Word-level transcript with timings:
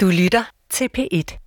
Du 0.00 0.06
lytter 0.06 0.42
til 0.70 0.88
P1. 0.98 1.38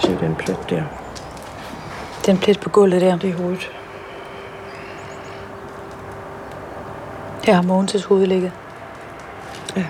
Se 0.00 0.18
den 0.20 0.34
plet 0.34 0.70
der. 0.70 0.82
Den 2.26 2.38
plet 2.38 2.60
på 2.60 2.68
gulvet 2.68 3.00
der. 3.00 3.18
Det 3.18 3.30
er 3.30 3.34
hovedet. 3.34 3.70
Her 7.44 7.54
har 7.54 7.62
Mogens' 7.62 8.08
hoved 8.08 8.26
ligget. 8.26 8.52
Ja. 9.76 9.86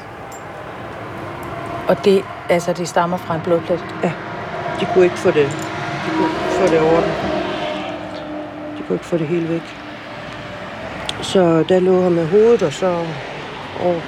Og 1.89 2.05
det, 2.05 2.25
altså, 2.49 2.73
det 2.73 2.89
stammer 2.89 3.17
fra 3.17 3.35
en 3.35 3.41
blodplet. 3.41 3.85
Ja. 4.03 4.13
De 4.81 4.87
kunne 4.95 5.05
ikke 5.05 5.19
få 5.19 5.31
det, 5.31 5.47
de 6.05 6.11
kunne 6.11 6.29
ikke 6.29 6.55
få 6.59 6.67
det 6.67 6.81
over 6.81 7.01
den. 7.01 7.32
De 8.83 8.87
kunne 8.87 8.95
ikke 8.97 9.07
få 9.07 9.17
det 9.19 9.27
hele 9.27 9.49
væk. 9.49 9.63
Så 11.23 11.65
der 11.69 11.81
lå 11.81 12.03
han 12.03 12.13
med 12.13 12.27
hovedet, 12.27 12.63
og 12.63 12.73
så 12.73 12.87
over, 12.87 14.01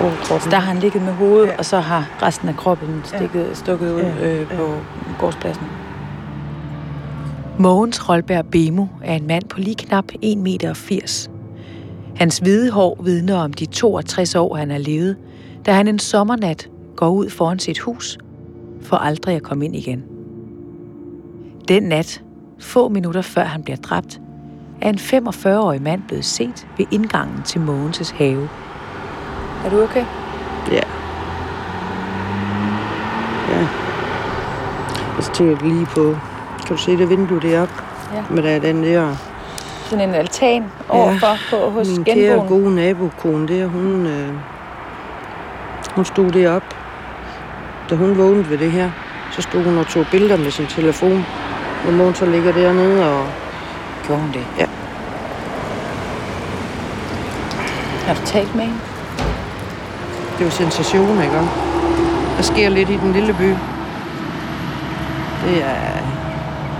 over 0.00 0.12
kroppen. 0.22 0.40
Så 0.40 0.50
der 0.50 0.56
har 0.56 0.72
han 0.72 0.78
ligget 0.78 1.02
med 1.02 1.12
hovedet, 1.12 1.46
Ja. 1.46 1.56
og 1.58 1.64
så 1.64 1.80
har 1.80 2.08
resten 2.22 2.48
af 2.48 2.56
kroppen 2.56 3.00
stikket, 3.04 3.46
ja. 3.48 3.54
stukket 3.54 3.92
ud 3.92 4.00
Ja, 4.00 4.40
øh, 4.40 4.46
på 4.48 4.62
ja. 4.62 4.68
gårdspladsen. 5.18 5.64
Mogens 7.58 8.08
Rolberg 8.08 8.46
Bemo 8.46 8.86
er 9.04 9.14
en 9.14 9.26
mand 9.26 9.44
på 9.48 9.58
lige 9.60 9.74
knap 9.74 10.04
1,80 10.24 10.36
meter. 10.38 11.28
Hans 12.16 12.38
hvide 12.38 12.70
hår 12.70 13.00
vidner 13.04 13.36
om 13.36 13.52
de 13.52 13.66
62 13.66 14.34
år, 14.34 14.56
han 14.56 14.70
har 14.70 14.78
levet, 14.78 15.16
da 15.66 15.72
han 15.72 15.88
en 15.88 15.98
sommernat 15.98 16.68
går 16.96 17.08
ud 17.08 17.30
foran 17.30 17.58
sit 17.58 17.78
hus, 17.78 18.18
for 18.82 18.96
aldrig 18.96 19.36
at 19.36 19.42
komme 19.42 19.64
ind 19.64 19.76
igen. 19.76 20.02
Den 21.68 21.82
nat, 21.82 22.22
få 22.62 22.88
minutter 22.88 23.22
før 23.22 23.44
han 23.44 23.62
bliver 23.62 23.76
dræbt, 23.76 24.20
er 24.80 24.88
en 24.88 24.98
45-årig 24.98 25.82
mand 25.82 26.02
blevet 26.02 26.24
set 26.24 26.66
ved 26.78 26.86
indgangen 26.90 27.42
til 27.42 27.58
Mogens' 27.58 28.16
have. 28.16 28.48
Er 29.64 29.70
du 29.70 29.82
okay? 29.82 30.04
Ja. 30.70 30.80
Ja. 33.50 33.66
Jeg 35.16 35.24
tænker 35.34 35.66
lige 35.66 35.86
på... 35.86 36.16
Kan 36.66 36.76
du 36.76 36.82
se 36.82 36.96
det 36.96 37.10
vindue 37.10 37.40
deroppe? 37.40 37.74
Ja. 38.14 38.24
Men 38.30 38.44
der 38.44 38.50
er 38.50 38.58
den 38.58 38.82
der... 38.82 39.16
Sådan 39.84 40.08
en 40.08 40.14
altan 40.14 40.64
overfor 40.88 41.36
på, 41.50 41.70
hos 41.70 41.88
min 41.88 42.04
kære 42.04 42.16
genboen. 42.16 42.48
gode 42.48 42.74
nabokone 42.74 43.48
der, 43.48 43.66
hun, 43.66 44.06
øh, 44.06 44.34
hun 45.94 46.04
stod 46.04 46.30
deroppe. 46.30 46.68
Da 47.90 47.94
hun 47.94 48.18
vågnede 48.18 48.50
ved 48.50 48.58
det 48.58 48.72
her, 48.72 48.90
så 49.32 49.42
stod 49.42 49.64
hun 49.64 49.78
og 49.78 49.86
tog 49.86 50.06
billeder 50.10 50.36
med 50.36 50.50
sin 50.50 50.66
telefon. 50.66 51.24
Mogens 51.90 52.18
så 52.18 52.26
ligger 52.26 52.52
dernede 52.52 53.10
og... 53.10 53.26
Gjorde 54.06 54.20
hun 54.20 54.32
det? 54.32 54.46
Ja. 54.58 54.66
Har 58.06 58.14
du 58.14 58.20
talt 58.26 58.54
med 58.54 58.64
hende? 58.64 58.78
Det 60.32 60.40
er 60.40 60.44
jo 60.44 60.50
sensation, 60.50 61.22
ikke? 61.22 61.34
Der 62.36 62.42
sker 62.42 62.68
lidt 62.68 62.88
i 62.88 62.96
den 62.96 63.12
lille 63.12 63.32
by. 63.34 63.48
Det 65.44 65.64
er 65.64 66.02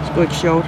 sgu 0.07 0.21
ikke 0.21 0.35
sjovt. 0.35 0.67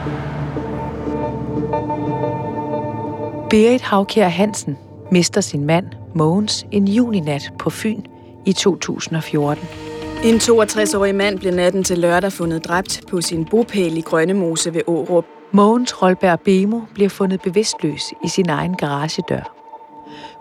Berit 3.50 3.82
Havkjær 3.82 4.28
Hansen 4.28 4.78
mister 5.10 5.40
sin 5.40 5.64
mand, 5.64 5.86
Mogens, 6.14 6.66
en 6.70 6.88
juninat 6.88 7.52
på 7.58 7.70
Fyn 7.70 8.02
i 8.44 8.52
2014. 8.52 9.83
En 10.24 10.36
62-årig 10.36 11.14
mand 11.14 11.38
blev 11.38 11.52
natten 11.52 11.84
til 11.84 11.98
lørdag 11.98 12.32
fundet 12.32 12.64
dræbt 12.64 13.00
på 13.10 13.20
sin 13.20 13.44
bopæl 13.44 13.96
i 13.96 14.00
Grønnemose 14.00 14.74
ved 14.74 14.80
Årup. 14.86 15.24
Mogens 15.52 16.02
Rolberg 16.02 16.40
Bemo 16.40 16.80
bliver 16.94 17.08
fundet 17.08 17.40
bevidstløs 17.42 18.02
i 18.24 18.28
sin 18.28 18.48
egen 18.48 18.76
garagedør. 18.76 19.54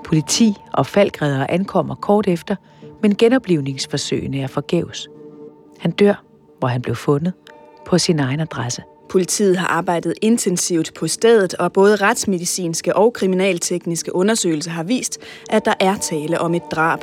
Politi 0.04 0.56
og 0.74 0.86
falkredder 0.86 1.46
ankommer 1.50 1.96
kort 1.96 2.28
efter, 2.28 2.56
men 3.02 3.16
genoplivningsforsøgene 3.16 4.42
er 4.42 4.48
forgæves. 4.48 5.08
Han 5.80 5.92
dør, 5.92 6.24
hvor 6.60 6.68
han 6.68 6.82
blev 6.82 6.96
fundet, 6.96 7.34
på 7.86 7.98
sin 7.98 8.20
egen 8.20 8.40
adresse. 8.40 8.84
Politiet 9.10 9.58
har 9.58 9.68
arbejdet 9.68 10.14
intensivt 10.22 10.92
på 11.00 11.08
stedet, 11.08 11.54
og 11.54 11.74
både 11.74 11.96
retsmedicinske 11.96 12.96
og 12.96 13.14
kriminaltekniske 13.14 14.16
undersøgelser 14.16 14.72
har 14.72 14.84
vist, 14.84 15.20
at 15.50 15.66
der 15.66 15.74
er 15.80 15.96
tale 15.96 16.40
om 16.40 16.54
et 16.54 16.64
drab. 16.72 17.00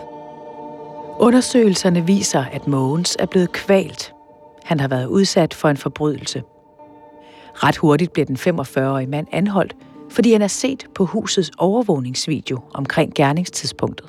Undersøgelserne 1.21 2.07
viser, 2.07 2.45
at 2.53 2.67
Mogens 2.67 3.17
er 3.19 3.27
blevet 3.27 3.53
kvalt. 3.53 4.13
Han 4.65 4.81
har 4.81 4.89
været 4.89 5.07
udsat 5.07 5.55
for 5.55 5.69
en 5.69 5.77
forbrydelse. 5.77 6.43
Ret 7.55 7.77
hurtigt 7.77 8.13
bliver 8.13 8.27
den 8.27 8.37
45-årige 8.37 9.07
mand 9.07 9.27
anholdt, 9.33 9.77
fordi 10.11 10.33
han 10.33 10.43
er 10.43 10.47
set 10.47 10.87
på 10.95 11.05
husets 11.05 11.51
overvågningsvideo 11.59 12.61
omkring 12.75 13.15
gerningstidspunktet. 13.15 14.09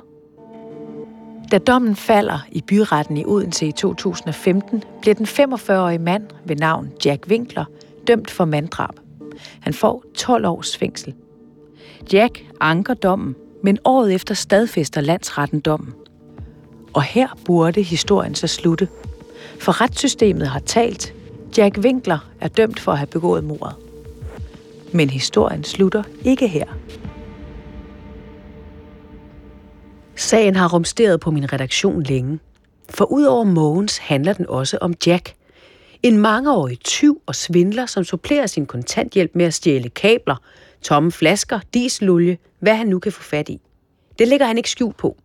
Da 1.50 1.58
dommen 1.58 1.96
falder 1.96 2.38
i 2.52 2.60
byretten 2.60 3.16
i 3.16 3.24
Odense 3.24 3.66
i 3.66 3.72
2015, 3.72 4.82
bliver 5.00 5.14
den 5.14 5.26
45-årige 5.26 5.98
mand 5.98 6.26
ved 6.44 6.56
navn 6.56 6.92
Jack 7.04 7.26
Winkler 7.28 7.64
dømt 8.06 8.30
for 8.30 8.44
manddrab. 8.44 8.94
Han 9.60 9.74
får 9.74 10.04
12 10.14 10.46
års 10.46 10.76
fængsel. 10.76 11.14
Jack 12.12 12.44
anker 12.60 12.94
dommen, 12.94 13.34
men 13.62 13.78
året 13.84 14.14
efter 14.14 14.34
stadfæster 14.34 15.00
landsretten 15.00 15.60
dommen. 15.60 15.94
Og 16.94 17.02
her 17.02 17.28
burde 17.44 17.82
historien 17.82 18.34
så 18.34 18.46
slutte. 18.46 18.88
For 19.58 19.80
retssystemet 19.80 20.48
har 20.48 20.60
talt. 20.60 21.14
Jack 21.58 21.78
Winkler 21.78 22.18
er 22.40 22.48
dømt 22.48 22.80
for 22.80 22.92
at 22.92 22.98
have 22.98 23.06
begået 23.06 23.44
mordet. 23.44 23.74
Men 24.92 25.10
historien 25.10 25.64
slutter 25.64 26.02
ikke 26.24 26.48
her. 26.48 26.66
Sagen 30.16 30.56
har 30.56 30.68
rumsteret 30.68 31.20
på 31.20 31.30
min 31.30 31.52
redaktion 31.52 32.02
længe. 32.02 32.38
For 32.90 33.04
udover 33.04 33.44
Mogens 33.44 33.98
handler 33.98 34.32
den 34.32 34.46
også 34.48 34.78
om 34.80 34.94
Jack. 35.06 35.34
En 36.02 36.18
mangeårig 36.18 36.80
tyv 36.80 37.22
og 37.26 37.34
svindler, 37.34 37.86
som 37.86 38.04
supplerer 38.04 38.46
sin 38.46 38.66
kontanthjælp 38.66 39.30
med 39.34 39.44
at 39.44 39.54
stjæle 39.54 39.88
kabler, 39.88 40.36
tomme 40.82 41.12
flasker, 41.12 41.60
dieselolie, 41.74 42.38
hvad 42.58 42.74
han 42.74 42.86
nu 42.86 42.98
kan 42.98 43.12
få 43.12 43.22
fat 43.22 43.48
i. 43.48 43.60
Det 44.18 44.28
lægger 44.28 44.46
han 44.46 44.56
ikke 44.56 44.70
skjult 44.70 44.96
på. 44.96 45.16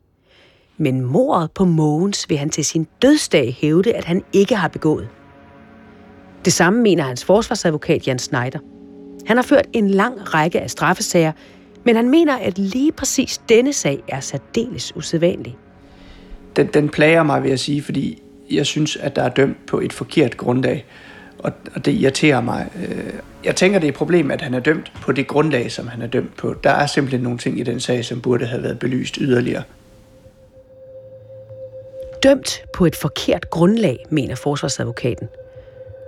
Men 0.77 1.01
mordet 1.01 1.51
på 1.51 1.65
Mogens 1.65 2.29
vil 2.29 2.37
han 2.37 2.49
til 2.49 2.65
sin 2.65 2.87
dødsdag 3.01 3.57
hævde, 3.61 3.93
at 3.93 4.05
han 4.05 4.23
ikke 4.33 4.55
har 4.55 4.67
begået. 4.67 5.09
Det 6.45 6.53
samme 6.53 6.81
mener 6.81 7.03
hans 7.03 7.25
forsvarsadvokat 7.25 8.07
Jan 8.07 8.19
Schneider. 8.19 8.59
Han 9.25 9.37
har 9.37 9.43
ført 9.43 9.67
en 9.73 9.89
lang 9.89 10.33
række 10.33 10.61
af 10.61 10.69
straffesager, 10.69 11.31
men 11.83 11.95
han 11.95 12.09
mener, 12.09 12.35
at 12.35 12.57
lige 12.57 12.91
præcis 12.91 13.41
denne 13.49 13.73
sag 13.73 14.03
er 14.07 14.19
særdeles 14.19 14.95
usædvanlig. 14.95 15.57
den, 16.55 16.67
den 16.67 16.89
plager 16.89 17.23
mig, 17.23 17.43
vil 17.43 17.49
jeg 17.49 17.59
sige, 17.59 17.81
fordi 17.81 18.21
jeg 18.51 18.65
synes, 18.65 18.95
at 18.95 19.15
der 19.15 19.23
er 19.23 19.29
dømt 19.29 19.65
på 19.65 19.79
et 19.79 19.93
forkert 19.93 20.37
grundlag, 20.37 20.85
og, 21.39 21.51
og 21.75 21.85
det 21.85 21.91
irriterer 21.91 22.41
mig. 22.41 22.67
Øh, 22.75 23.13
jeg 23.45 23.55
tænker, 23.55 23.79
det 23.79 23.87
er 23.87 23.91
et 23.91 23.97
problem, 23.97 24.31
at 24.31 24.41
han 24.41 24.53
er 24.53 24.59
dømt 24.59 24.91
på 25.01 25.11
det 25.11 25.27
grundlag, 25.27 25.71
som 25.71 25.87
han 25.87 26.01
er 26.01 26.07
dømt 26.07 26.37
på. 26.37 26.55
Der 26.63 26.69
er 26.69 26.85
simpelthen 26.85 27.21
nogle 27.21 27.37
ting 27.37 27.59
i 27.59 27.63
den 27.63 27.79
sag, 27.79 28.05
som 28.05 28.21
burde 28.21 28.45
have 28.45 28.63
været 28.63 28.79
belyst 28.79 29.15
yderligere. 29.15 29.63
Dømt 32.23 32.63
på 32.73 32.85
et 32.85 32.95
forkert 32.95 33.49
grundlag, 33.49 34.05
mener 34.09 34.35
forsvarsadvokaten. 34.35 35.29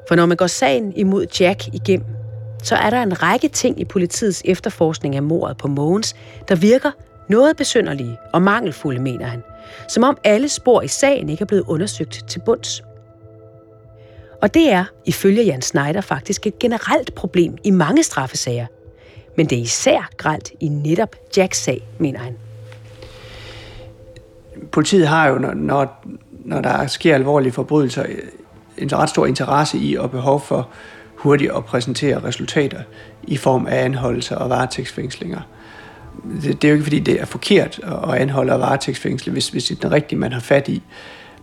For 0.08 0.16
når 0.16 0.26
man 0.26 0.38
går 0.38 0.48
sagen 0.48 0.94
imod 0.96 1.26
Jack 1.40 1.68
igennem, 1.68 2.08
så 2.64 2.76
er 2.76 2.90
der 2.90 3.04
en 3.04 3.24
række 3.24 3.48
ting 3.48 3.80
i 3.80 3.86
politiets 3.86 4.42
efterforskning 4.46 5.16
af 5.16 5.24
mordet 5.24 5.58
på 5.58 5.68
Mogens, 5.68 6.16
der 6.48 6.56
virker 6.56 6.92
noget 7.30 7.58
besynderlige 7.58 8.18
og 8.34 8.42
mangelfulde, 8.42 9.02
mener 9.02 9.26
han. 9.26 9.44
Som 9.88 10.04
om 10.04 10.18
alle 10.24 10.50
spor 10.50 10.82
i 10.82 10.88
sagen 10.88 11.30
ikke 11.30 11.42
er 11.42 11.46
blevet 11.46 11.64
undersøgt 11.68 12.24
til 12.28 12.40
bunds. 12.46 12.84
Og 14.42 14.54
det 14.54 14.72
er, 14.72 14.86
ifølge 15.06 15.44
Jan 15.44 15.62
Schneider, 15.62 16.02
faktisk 16.02 16.48
et 16.48 16.60
generelt 16.60 17.16
problem 17.16 17.58
i 17.64 17.72
mange 17.72 18.04
straffesager. 18.04 18.66
Men 19.38 19.46
det 19.46 19.58
er 19.58 19.62
især 19.62 20.10
gralt 20.18 20.52
i 20.60 20.68
netop 20.68 21.16
Jacks 21.38 21.58
sag, 21.58 21.88
mener 21.98 22.20
han. 22.20 22.38
Politiet 24.72 25.08
har 25.08 25.28
jo, 25.28 25.38
når, 25.38 25.54
når, 25.54 26.06
når 26.46 26.62
der 26.62 26.88
sker 26.88 27.16
alvorlige 27.16 27.52
forbrydelser, 27.52 28.06
en 28.78 28.94
ret 28.94 29.10
stor 29.10 29.26
interesse 29.26 29.78
i 29.78 29.96
og 29.96 30.12
behov 30.12 30.42
for 30.42 30.70
hurtigt 31.16 31.52
at 31.56 31.66
præsentere 31.66 32.24
resultater 32.24 32.82
i 33.24 33.38
form 33.38 33.68
af 33.68 33.86
anholdelser 33.86 34.36
og 34.36 34.50
varetægtsfængslinger. 34.50 35.42
Det, 36.42 36.62
det 36.62 36.64
er 36.64 36.70
jo 36.70 36.74
ikke, 36.74 36.84
fordi 36.84 37.00
det 37.00 37.22
er 37.22 37.26
forkert 37.26 37.80
at 37.84 38.14
anholde 38.14 38.54
og 38.54 38.60
varetægtsfængsle, 38.60 39.32
hvis, 39.32 39.50
hvis 39.50 39.66
det 39.66 39.76
er 39.76 39.82
den 39.82 39.92
rigtige, 39.92 40.20
man 40.20 40.34
har 40.34 40.40
fat 40.40 40.68
i. 40.68 40.82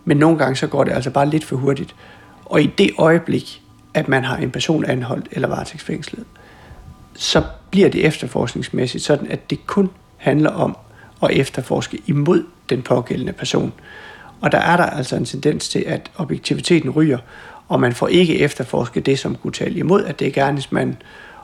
Men 0.04 0.16
nogle 0.16 0.38
gange 0.38 0.56
så 0.56 0.66
går 0.66 0.84
det 0.84 0.92
altså 0.92 1.10
bare 1.10 1.28
lidt 1.28 1.44
for 1.44 1.56
hurtigt. 1.56 1.94
Og 2.44 2.62
i 2.62 2.66
det 2.78 2.90
øjeblik, 2.98 3.62
at 3.94 4.08
man 4.08 4.24
har 4.24 4.36
en 4.36 4.50
person 4.50 4.84
anholdt 4.84 5.28
eller 5.30 5.48
varetægtsfængslet, 5.48 6.24
så 7.14 7.42
bliver 7.70 7.88
det 7.88 8.06
efterforskningsmæssigt 8.06 9.04
sådan, 9.04 9.26
at 9.30 9.50
det 9.50 9.66
kun 9.66 9.90
handler 10.16 10.50
om 10.50 10.76
at 11.22 11.30
efterforske 11.30 11.98
imod 12.06 12.44
den 12.70 12.82
pågældende 12.82 13.32
person. 13.32 13.72
Og 14.40 14.52
der 14.52 14.58
er 14.58 14.76
der 14.76 14.84
altså 14.84 15.16
en 15.16 15.24
tendens 15.24 15.68
til, 15.68 15.84
at 15.86 16.10
objektiviteten 16.16 16.90
ryger, 16.90 17.18
og 17.68 17.80
man 17.80 17.92
får 17.92 18.08
ikke 18.08 18.38
efterforsket 18.38 19.06
det, 19.06 19.18
som 19.18 19.34
kunne 19.34 19.52
tale 19.52 19.78
imod, 19.78 20.04
at 20.04 20.18
det 20.18 20.26
er 20.26 20.32
gerningsmanden, 20.32 20.96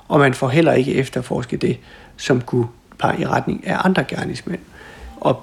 og 0.09 0.21
man 0.21 0.35
får 0.35 0.49
heller 0.49 0.73
ikke 0.73 0.95
efterforsket 0.95 1.63
det, 1.63 1.79
som 2.17 2.41
kunne 2.41 2.67
pege 2.99 3.21
i 3.21 3.27
retning 3.27 3.67
af 3.67 3.77
andre 3.85 4.05
gerningsmænd. 4.05 4.61
Og 5.21 5.43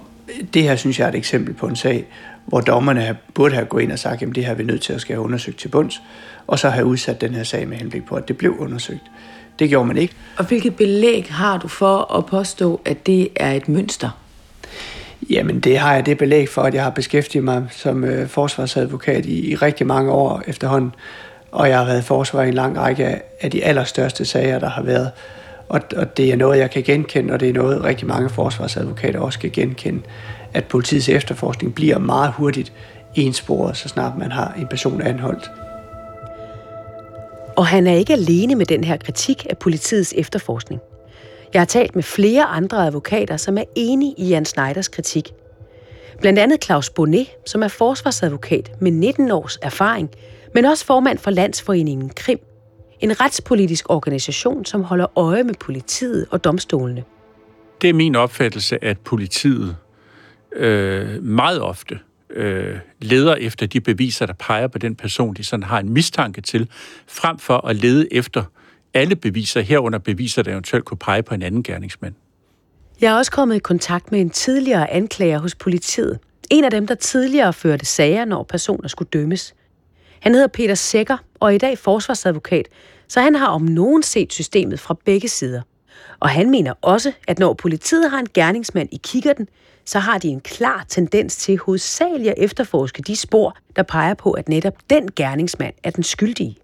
det 0.54 0.64
her 0.64 0.76
synes 0.76 1.00
jeg 1.00 1.06
er 1.06 1.10
et 1.10 1.16
eksempel 1.16 1.54
på 1.54 1.68
en 1.68 1.76
sag, 1.76 2.06
hvor 2.46 2.62
dommerne 2.62 3.18
burde 3.34 3.56
have 3.56 3.66
gået 3.66 3.84
ind 3.84 3.92
og 3.92 4.00
sagt, 4.00 4.22
at 4.22 4.36
det 4.36 4.46
her 4.46 4.52
er 4.52 4.56
vi 4.56 4.64
nødt 4.64 4.82
til 4.82 4.94
at 4.94 5.02
skal 5.02 5.16
have 5.16 5.24
undersøgt 5.24 5.58
til 5.58 5.68
bunds, 5.68 6.02
og 6.48 6.60
så 6.60 6.70
have 6.70 6.86
udsat 6.86 7.22
den 7.22 7.34
her 7.34 7.44
sag 7.44 7.68
med 7.68 7.78
henblik 7.78 8.06
på, 8.06 8.16
at 8.16 8.28
det 8.28 8.38
blev 8.38 8.56
undersøgt. 8.60 9.04
Det 9.60 9.70
gjorde 9.70 9.88
man 9.88 9.98
ikke. 9.98 10.14
Og 10.38 10.46
hvilket 10.46 10.76
belæg 10.76 11.28
har 11.30 11.58
du 11.58 11.68
for 11.68 12.16
at 12.18 12.26
påstå, 12.26 12.82
at 12.86 13.06
det 13.06 13.30
er 13.36 13.52
et 13.52 13.70
mønster? 13.70 14.10
Jamen, 15.30 15.60
det 15.60 15.78
har 15.78 15.94
jeg 15.94 16.06
det 16.06 16.18
belæg 16.18 16.50
for, 16.50 16.62
at 16.62 16.74
jeg 16.74 16.84
har 16.84 16.90
beskæftiget 16.90 17.44
mig 17.44 17.68
som 17.72 18.04
øh, 18.04 18.28
forsvarsadvokat 18.28 19.26
i, 19.26 19.52
i 19.52 19.56
rigtig 19.56 19.88
mange 19.88 20.12
år 20.12 20.42
efterhånden, 20.48 20.96
og 21.52 21.70
jeg 21.70 21.78
har 21.78 21.86
været 21.86 22.04
forsvar 22.04 22.44
i 22.44 22.48
en 22.48 22.54
lang 22.54 22.78
række 22.78 23.06
af, 23.06 23.22
af 23.42 23.52
de 23.52 23.64
allerstørste 23.64 24.26
sager, 24.26 24.60
der 24.60 24.70
har 24.70 24.82
været. 24.82 25.12
Og, 25.70 25.82
og 25.96 26.18
det 26.18 26.32
er 26.32 26.36
noget, 26.36 26.60
jeg 26.60 26.72
kan 26.72 26.84
genkende, 26.84 27.34
og 27.34 27.40
det 27.40 27.50
er 27.50 27.54
noget, 27.54 27.84
rigtig 27.84 28.08
mange 28.08 28.30
forsvarsadvokater 28.30 29.20
også 29.20 29.40
kan 29.40 29.50
genkende, 29.50 30.02
at 30.54 30.66
politiets 30.66 31.10
efterforskning 31.10 31.76
bliver 31.76 31.98
meget 31.98 32.34
hurtigt 32.34 32.74
ensporet, 33.16 33.78
så 33.78 33.90
snart 33.90 34.18
man 34.18 34.32
har 34.32 34.54
en 34.60 34.68
person 34.68 35.02
anholdt. 35.02 35.52
Og 37.56 37.68
han 37.68 37.88
er 37.88 37.94
ikke 37.94 38.14
alene 38.14 38.56
med 38.56 38.66
den 38.66 38.84
her 38.84 38.98
kritik 38.98 39.48
af 39.50 39.58
politiets 39.58 40.14
efterforskning. 40.18 40.82
Jeg 41.54 41.62
har 41.62 41.66
talt 41.66 41.96
med 41.96 42.04
flere 42.04 42.44
andre 42.44 42.86
advokater, 42.86 43.38
som 43.38 43.58
er 43.58 43.64
enige 43.76 44.16
i 44.18 44.28
Jan 44.28 44.46
Schneiders 44.46 44.88
kritik. 44.88 45.32
Blandt 46.22 46.40
andet 46.40 46.64
Claus 46.64 46.90
Bonnet, 46.90 47.28
som 47.46 47.64
er 47.64 47.68
forsvarsadvokat 47.68 48.72
med 48.82 48.92
19 48.92 49.32
års 49.32 49.58
erfaring, 49.62 50.10
men 50.54 50.66
også 50.66 50.86
formand 50.86 51.18
for 51.18 51.32
Landsforeningen 51.32 52.10
Krim, 52.16 52.40
en 53.00 53.22
retspolitisk 53.22 53.90
organisation, 53.90 54.66
som 54.66 54.84
holder 54.84 55.18
øje 55.18 55.44
med 55.44 55.54
politiet 55.54 56.26
og 56.32 56.44
domstolene. 56.44 57.04
Det 57.82 57.90
er 57.90 57.94
min 57.94 58.16
opfattelse, 58.16 58.84
at 58.84 59.00
politiet 59.00 59.76
øh, 60.56 61.24
meget 61.24 61.62
ofte 61.62 62.00
øh, 62.30 62.76
leder 63.00 63.36
efter 63.36 63.66
de 63.66 63.82
beviser, 63.82 64.26
der 64.26 64.34
peger 64.34 64.68
på 64.68 64.78
den 64.78 64.96
person, 64.96 65.34
de 65.34 65.44
sådan 65.44 65.64
har 65.64 65.80
en 65.80 65.90
mistanke 65.90 66.42
til, 66.42 66.70
frem 67.08 67.40
for 67.40 67.68
at 67.68 67.76
lede 67.76 68.14
efter 68.14 68.44
alle 68.94 69.16
beviser, 69.16 69.62
herunder 69.62 70.00
beviser, 70.00 70.42
der 70.42 70.52
eventuelt 70.52 70.86
kunne 70.86 70.98
pege 70.98 71.24
på 71.24 71.34
en 71.34 71.42
anden 71.42 71.64
gerningsmand. 71.64 72.14
Jeg 73.02 73.14
er 73.14 73.18
også 73.18 73.32
kommet 73.32 73.56
i 73.56 73.60
kontakt 73.60 74.12
med 74.12 74.22
en 74.22 74.30
tidligere 74.30 74.92
anklager 74.92 75.40
hos 75.40 75.56
politiet. 75.56 76.20
En 76.50 76.64
af 76.64 76.72
dem, 76.72 76.88
der 76.88 76.96
tidligere 76.96 77.54
førte 77.54 77.86
sager, 77.86 78.26
når 78.26 78.44
personer 78.44 78.88
skulle 78.88 79.10
dømmes. 79.10 79.56
Han 80.20 80.34
hedder 80.34 80.48
Peter 80.48 80.76
Sækker 80.76 81.18
og 81.40 81.50
er 81.50 81.56
i 81.56 81.58
dag 81.58 81.78
forsvarsadvokat, 81.78 82.68
så 83.08 83.22
han 83.22 83.36
har 83.36 83.48
om 83.48 83.62
nogen 83.62 84.04
set 84.04 84.34
systemet 84.34 84.80
fra 84.80 84.96
begge 85.06 85.28
sider. 85.28 85.62
Og 86.20 86.30
han 86.30 86.50
mener 86.50 86.74
også, 86.82 87.12
at 87.28 87.40
når 87.40 87.54
politiet 87.54 88.12
har 88.12 88.20
en 88.20 88.28
gerningsmand 88.34 88.90
i 88.92 89.00
kikkerten, 89.04 89.48
så 89.86 90.00
har 90.00 90.18
de 90.18 90.28
en 90.28 90.42
klar 90.42 90.86
tendens 90.88 91.36
til 91.38 91.58
hovedsageligt 91.58 92.30
at 92.30 92.36
efterforske 92.38 93.02
de 93.02 93.16
spor, 93.16 93.58
der 93.76 93.84
peger 93.84 94.14
på, 94.14 94.32
at 94.32 94.50
netop 94.50 94.74
den 94.90 95.10
gerningsmand 95.16 95.74
er 95.84 95.90
den 95.90 96.04
skyldige. 96.04 96.58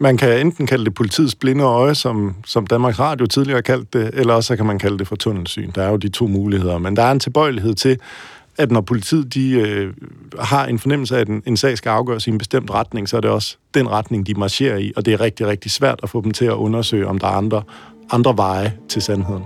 Man 0.00 0.16
kan 0.16 0.40
enten 0.40 0.66
kalde 0.66 0.84
det 0.84 0.94
politiets 0.94 1.34
blinde 1.34 1.64
øje, 1.64 1.94
som, 1.94 2.34
som 2.46 2.66
Danmarks 2.66 2.98
Radio 2.98 3.26
tidligere 3.26 3.56
har 3.56 3.62
kaldt 3.62 3.92
det, 3.92 4.10
eller 4.12 4.34
også 4.34 4.56
kan 4.56 4.66
man 4.66 4.78
kalde 4.78 4.98
det 4.98 5.08
for 5.08 5.16
tunnelsyn. 5.16 5.70
Der 5.74 5.82
er 5.82 5.90
jo 5.90 5.96
de 5.96 6.08
to 6.08 6.26
muligheder, 6.26 6.78
men 6.78 6.96
der 6.96 7.02
er 7.02 7.12
en 7.12 7.20
tilbøjelighed 7.20 7.74
til, 7.74 7.98
at 8.58 8.70
når 8.70 8.80
politiet 8.80 9.34
de, 9.34 9.50
øh, 9.50 9.94
har 10.40 10.66
en 10.66 10.78
fornemmelse 10.78 11.16
af, 11.16 11.20
at 11.20 11.28
en, 11.28 11.42
en 11.46 11.56
sag 11.56 11.78
skal 11.78 11.90
afgøres 11.90 12.26
i 12.26 12.30
en 12.30 12.38
bestemt 12.38 12.70
retning, 12.70 13.08
så 13.08 13.16
er 13.16 13.20
det 13.20 13.30
også 13.30 13.56
den 13.74 13.90
retning, 13.90 14.26
de 14.26 14.34
marcherer 14.34 14.76
i, 14.76 14.92
og 14.96 15.06
det 15.06 15.14
er 15.14 15.20
rigtig, 15.20 15.46
rigtig 15.46 15.70
svært 15.70 16.00
at 16.02 16.10
få 16.10 16.20
dem 16.20 16.30
til 16.30 16.44
at 16.44 16.52
undersøge, 16.52 17.06
om 17.06 17.18
der 17.18 17.26
er 17.26 17.32
andre, 17.32 17.62
andre 18.10 18.36
veje 18.36 18.72
til 18.88 19.02
sandheden. 19.02 19.44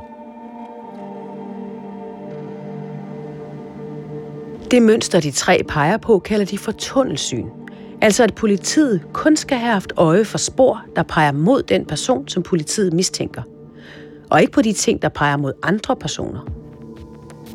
Det 4.70 4.82
mønster, 4.82 5.20
de 5.20 5.31
tre 5.31 5.60
peger 5.69 5.96
på, 5.96 6.19
kalder 6.19 6.46
de 6.46 6.58
for 6.58 6.72
tunnelsyn. 6.72 7.62
Altså 8.02 8.22
at 8.22 8.34
politiet 8.34 9.00
kun 9.12 9.37
skal 9.37 9.58
have 9.58 9.72
haft 9.72 9.93
øje 9.96 10.25
for 10.25 10.38
spor, 10.38 10.84
der 10.96 11.02
peger 11.02 11.32
mod 11.32 11.62
den 11.62 11.84
person, 11.84 12.28
som 12.28 12.43
politiet 12.43 12.93
mistænker. 12.93 13.43
Og 14.31 14.40
ikke 14.40 14.52
på 14.52 14.62
de 14.62 14.72
ting, 14.72 15.02
der 15.02 15.08
peger 15.08 15.37
mod 15.37 15.52
andre 15.62 15.96
personer. 15.96 16.40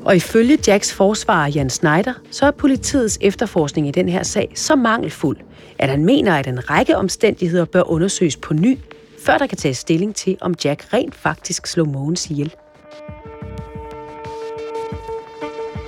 Og 0.06 0.16
ifølge 0.16 0.58
Jacks 0.68 0.94
forsvarer 0.94 1.48
Jan 1.48 1.70
Schneider, 1.70 2.14
så 2.32 2.46
er 2.46 2.52
politiets 2.52 3.18
efterforskning 3.22 3.88
i 3.88 3.92
den 3.92 4.10
her 4.10 4.24
sag 4.24 4.52
så 4.56 4.76
mangelfuld, 4.76 5.38
at 5.80 5.90
han 5.90 6.06
mener, 6.06 6.36
at 6.36 6.48
en 6.48 6.70
række 6.70 6.98
omstændigheder 6.98 7.66
bør 7.66 7.90
undersøges 7.90 8.38
på 8.38 8.54
ny, 8.54 8.78
før 9.26 9.38
der 9.38 9.48
kan 9.48 9.58
tages 9.58 9.78
stilling 9.78 10.16
til, 10.16 10.38
om 10.42 10.56
Jack 10.66 10.94
rent 10.94 11.16
faktisk 11.16 11.68
slog 11.68 11.88
Mogens 11.88 12.30
ihjel. 12.30 12.56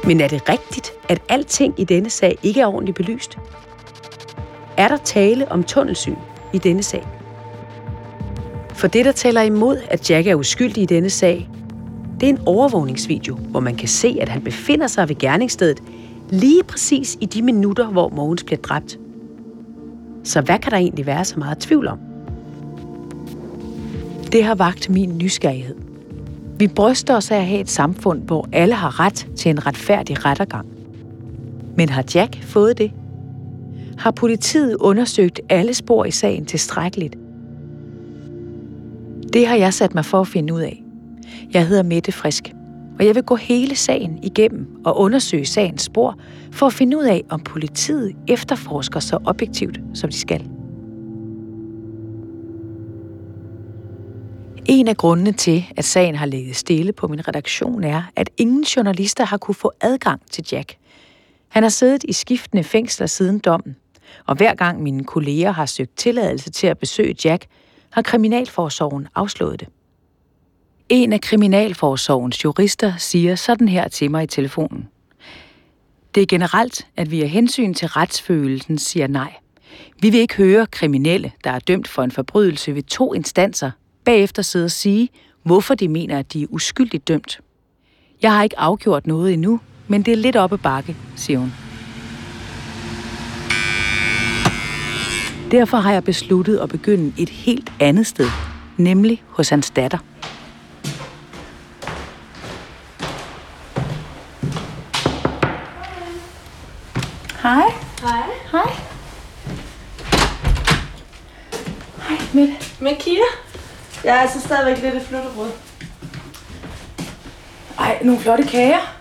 Men 0.04 0.22
er 0.22 0.28
det 0.28 0.50
rigtigt, 0.50 0.94
at 1.10 1.22
alting 1.30 1.80
i 1.80 1.84
denne 1.84 2.10
sag 2.10 2.38
ikke 2.44 2.62
er 2.62 2.68
ordentligt 2.68 2.96
belyst? 2.96 3.38
Er 4.80 4.88
der 4.88 4.98
tale 4.98 5.52
om 5.52 5.64
tunnelsyn 5.64 6.16
i 6.54 6.58
denne 6.58 6.84
sag? 6.84 7.08
For 8.74 8.88
det, 8.88 9.06
der 9.06 9.12
taler 9.12 9.42
imod, 9.42 9.78
at 9.90 10.10
Jack 10.10 10.28
er 10.28 10.36
uskyldig 10.36 10.84
i 10.84 10.86
denne 10.86 11.10
sag, 11.10 11.50
det 12.20 12.30
er 12.30 12.34
en 12.34 12.40
overvågningsvideo, 12.46 13.36
hvor 13.36 13.60
man 13.60 13.76
kan 13.76 13.88
se, 13.88 14.18
at 14.22 14.30
han 14.30 14.42
befinder 14.42 14.88
sig 14.88 15.10
ved 15.10 15.16
gerningsstedet 15.16 15.84
lige 16.30 16.64
præcis 16.64 17.18
i 17.22 17.26
de 17.26 17.42
minutter, 17.42 17.88
hvor 17.88 18.10
Mogens 18.10 18.44
bliver 18.44 18.62
dræbt. 18.62 19.00
Så 20.24 20.42
hvad 20.42 20.60
kan 20.60 20.72
der 20.72 20.78
egentlig 20.78 21.06
være 21.06 21.26
så 21.26 21.40
meget 21.40 21.58
tvivl 21.58 21.88
om? 21.88 22.00
Det 24.32 24.44
har 24.44 24.56
vagt 24.56 24.90
min 24.90 25.18
nysgerrighed. 25.18 25.76
Vi 26.58 26.68
bryster 26.68 27.16
os 27.16 27.32
af 27.32 27.38
at 27.38 27.46
have 27.46 27.62
et 27.62 27.70
samfund, 27.70 28.22
hvor 28.22 28.48
alle 28.52 28.76
har 28.76 29.00
ret 29.00 29.28
til 29.36 29.50
en 29.50 29.66
retfærdig 29.66 30.26
rettergang. 30.26 30.68
Men 31.78 31.90
har 31.90 32.04
Jack 32.16 32.44
fået 32.44 32.78
det? 32.78 32.92
Har 34.00 34.12
politiet 34.12 34.76
undersøgt 34.76 35.40
alle 35.50 35.74
spor 35.74 36.06
i 36.06 36.12
sagen 36.12 36.46
tilstrækkeligt? 36.46 37.16
Det 39.34 39.48
har 39.48 39.56
jeg 39.56 39.74
sat 39.74 39.96
mig 39.96 40.06
for 40.06 40.22
at 40.22 40.28
finde 40.28 40.54
ud 40.54 40.62
af. 40.62 40.84
Jeg 41.54 41.68
hedder 41.68 41.84
Mette 41.84 42.12
Frisk, 42.12 42.54
og 43.00 43.06
jeg 43.06 43.16
vil 43.16 43.24
gå 43.24 43.36
hele 43.36 43.76
sagen 43.76 44.20
igennem 44.24 44.68
og 44.86 45.00
undersøge 45.00 45.46
sagens 45.46 45.82
spor 45.82 46.20
for 46.52 46.66
at 46.66 46.74
finde 46.74 46.98
ud 46.98 47.04
af, 47.04 47.24
om 47.30 47.40
politiet 47.40 48.16
efterforsker 48.28 49.00
så 49.00 49.18
objektivt, 49.26 49.80
som 49.94 50.10
de 50.10 50.20
skal. 50.20 50.50
En 54.66 54.88
af 54.88 54.98
grundene 54.98 55.32
til, 55.32 55.66
at 55.78 55.86
sagen 55.86 56.16
har 56.16 56.26
ligget 56.26 56.56
stille 56.56 56.92
på 56.92 57.08
min 57.08 57.28
redaktion, 57.28 57.84
er, 57.84 58.04
at 58.16 58.30
ingen 58.38 58.64
journalister 58.64 59.26
har 59.26 59.38
kunne 59.38 59.56
få 59.56 59.72
adgang 59.82 60.22
til 60.32 60.46
Jack. 60.52 60.76
Han 61.50 61.64
har 61.64 61.70
siddet 61.70 62.04
i 62.04 62.14
skiftende 62.14 62.64
fængsler 62.64 63.08
siden 63.08 63.40
dommen, 63.40 63.76
og 64.26 64.36
hver 64.36 64.56
gang 64.56 64.84
mine 64.84 65.04
kolleger 65.04 65.52
har 65.52 65.66
søgt 65.66 65.98
tilladelse 65.98 66.50
til 66.50 66.68
at 66.68 66.78
besøge 66.78 67.16
Jack, 67.26 67.46
har 67.90 68.02
Kriminalforsorgen 68.02 69.08
afslået 69.16 69.60
det. 69.60 69.68
En 70.90 71.14
af 71.14 71.22
Kriminalforsorgens 71.22 72.44
jurister 72.44 72.94
siger 72.98 73.36
sådan 73.36 73.68
her 73.68 73.88
til 73.88 74.12
mig 74.12 74.24
i 74.24 74.28
telefonen. 74.28 74.88
Det 76.16 76.24
er 76.24 76.28
generelt, 76.28 76.88
at 76.98 77.12
vi 77.12 77.22
af 77.22 77.30
hensyn 77.30 77.74
til 77.74 77.88
retsfølelsen 77.88 78.78
siger 78.78 79.08
nej. 79.08 79.34
Vi 80.02 80.10
vil 80.10 80.20
ikke 80.20 80.36
høre 80.36 80.68
kriminelle, 80.72 81.32
der 81.44 81.52
er 81.52 81.60
dømt 81.60 81.88
for 81.88 82.04
en 82.04 82.12
forbrydelse 82.12 82.76
ved 82.76 82.84
to 82.84 83.14
instanser, 83.14 83.72
bagefter 84.06 84.42
sidde 84.42 84.66
og 84.66 84.72
sige, 84.72 85.10
hvorfor 85.44 85.76
de 85.76 85.88
mener, 85.88 86.20
at 86.20 86.34
de 86.34 86.44
er 86.44 86.48
uskyldigt 86.50 87.08
dømt. 87.08 87.40
Jeg 88.22 88.36
har 88.36 88.44
ikke 88.44 88.60
afgjort 88.60 89.08
noget 89.08 89.34
endnu, 89.34 89.60
men 89.88 90.02
det 90.02 90.12
er 90.12 90.18
lidt 90.18 90.36
oppe 90.36 90.58
bakke, 90.58 90.96
siger 91.16 91.40
hun. 91.40 91.69
Derfor 95.52 95.78
har 95.78 95.92
jeg 95.92 96.04
besluttet 96.04 96.58
at 96.58 96.70
begynde 96.70 97.14
et 97.18 97.30
helt 97.30 97.72
andet 97.80 98.08
sted, 98.08 98.30
nemlig 98.78 99.24
hos 99.28 99.50
hans 99.50 99.70
datter. 99.70 99.98
Hej. 107.42 107.74
Hej. 108.02 108.24
Hej. 108.52 108.72
Hej, 112.08 112.18
Mette. 112.34 112.56
Med 112.80 112.96
Kira? 113.00 113.26
Jeg 114.04 114.16
er 114.16 114.20
altså 114.20 114.40
stadigvæk 114.40 114.84
lidt 114.84 114.96
i 114.96 115.08
flyttebrød. 115.08 115.52
Ej, 117.80 118.00
nogle 118.04 118.22
flotte 118.22 118.44
kager. 118.44 118.96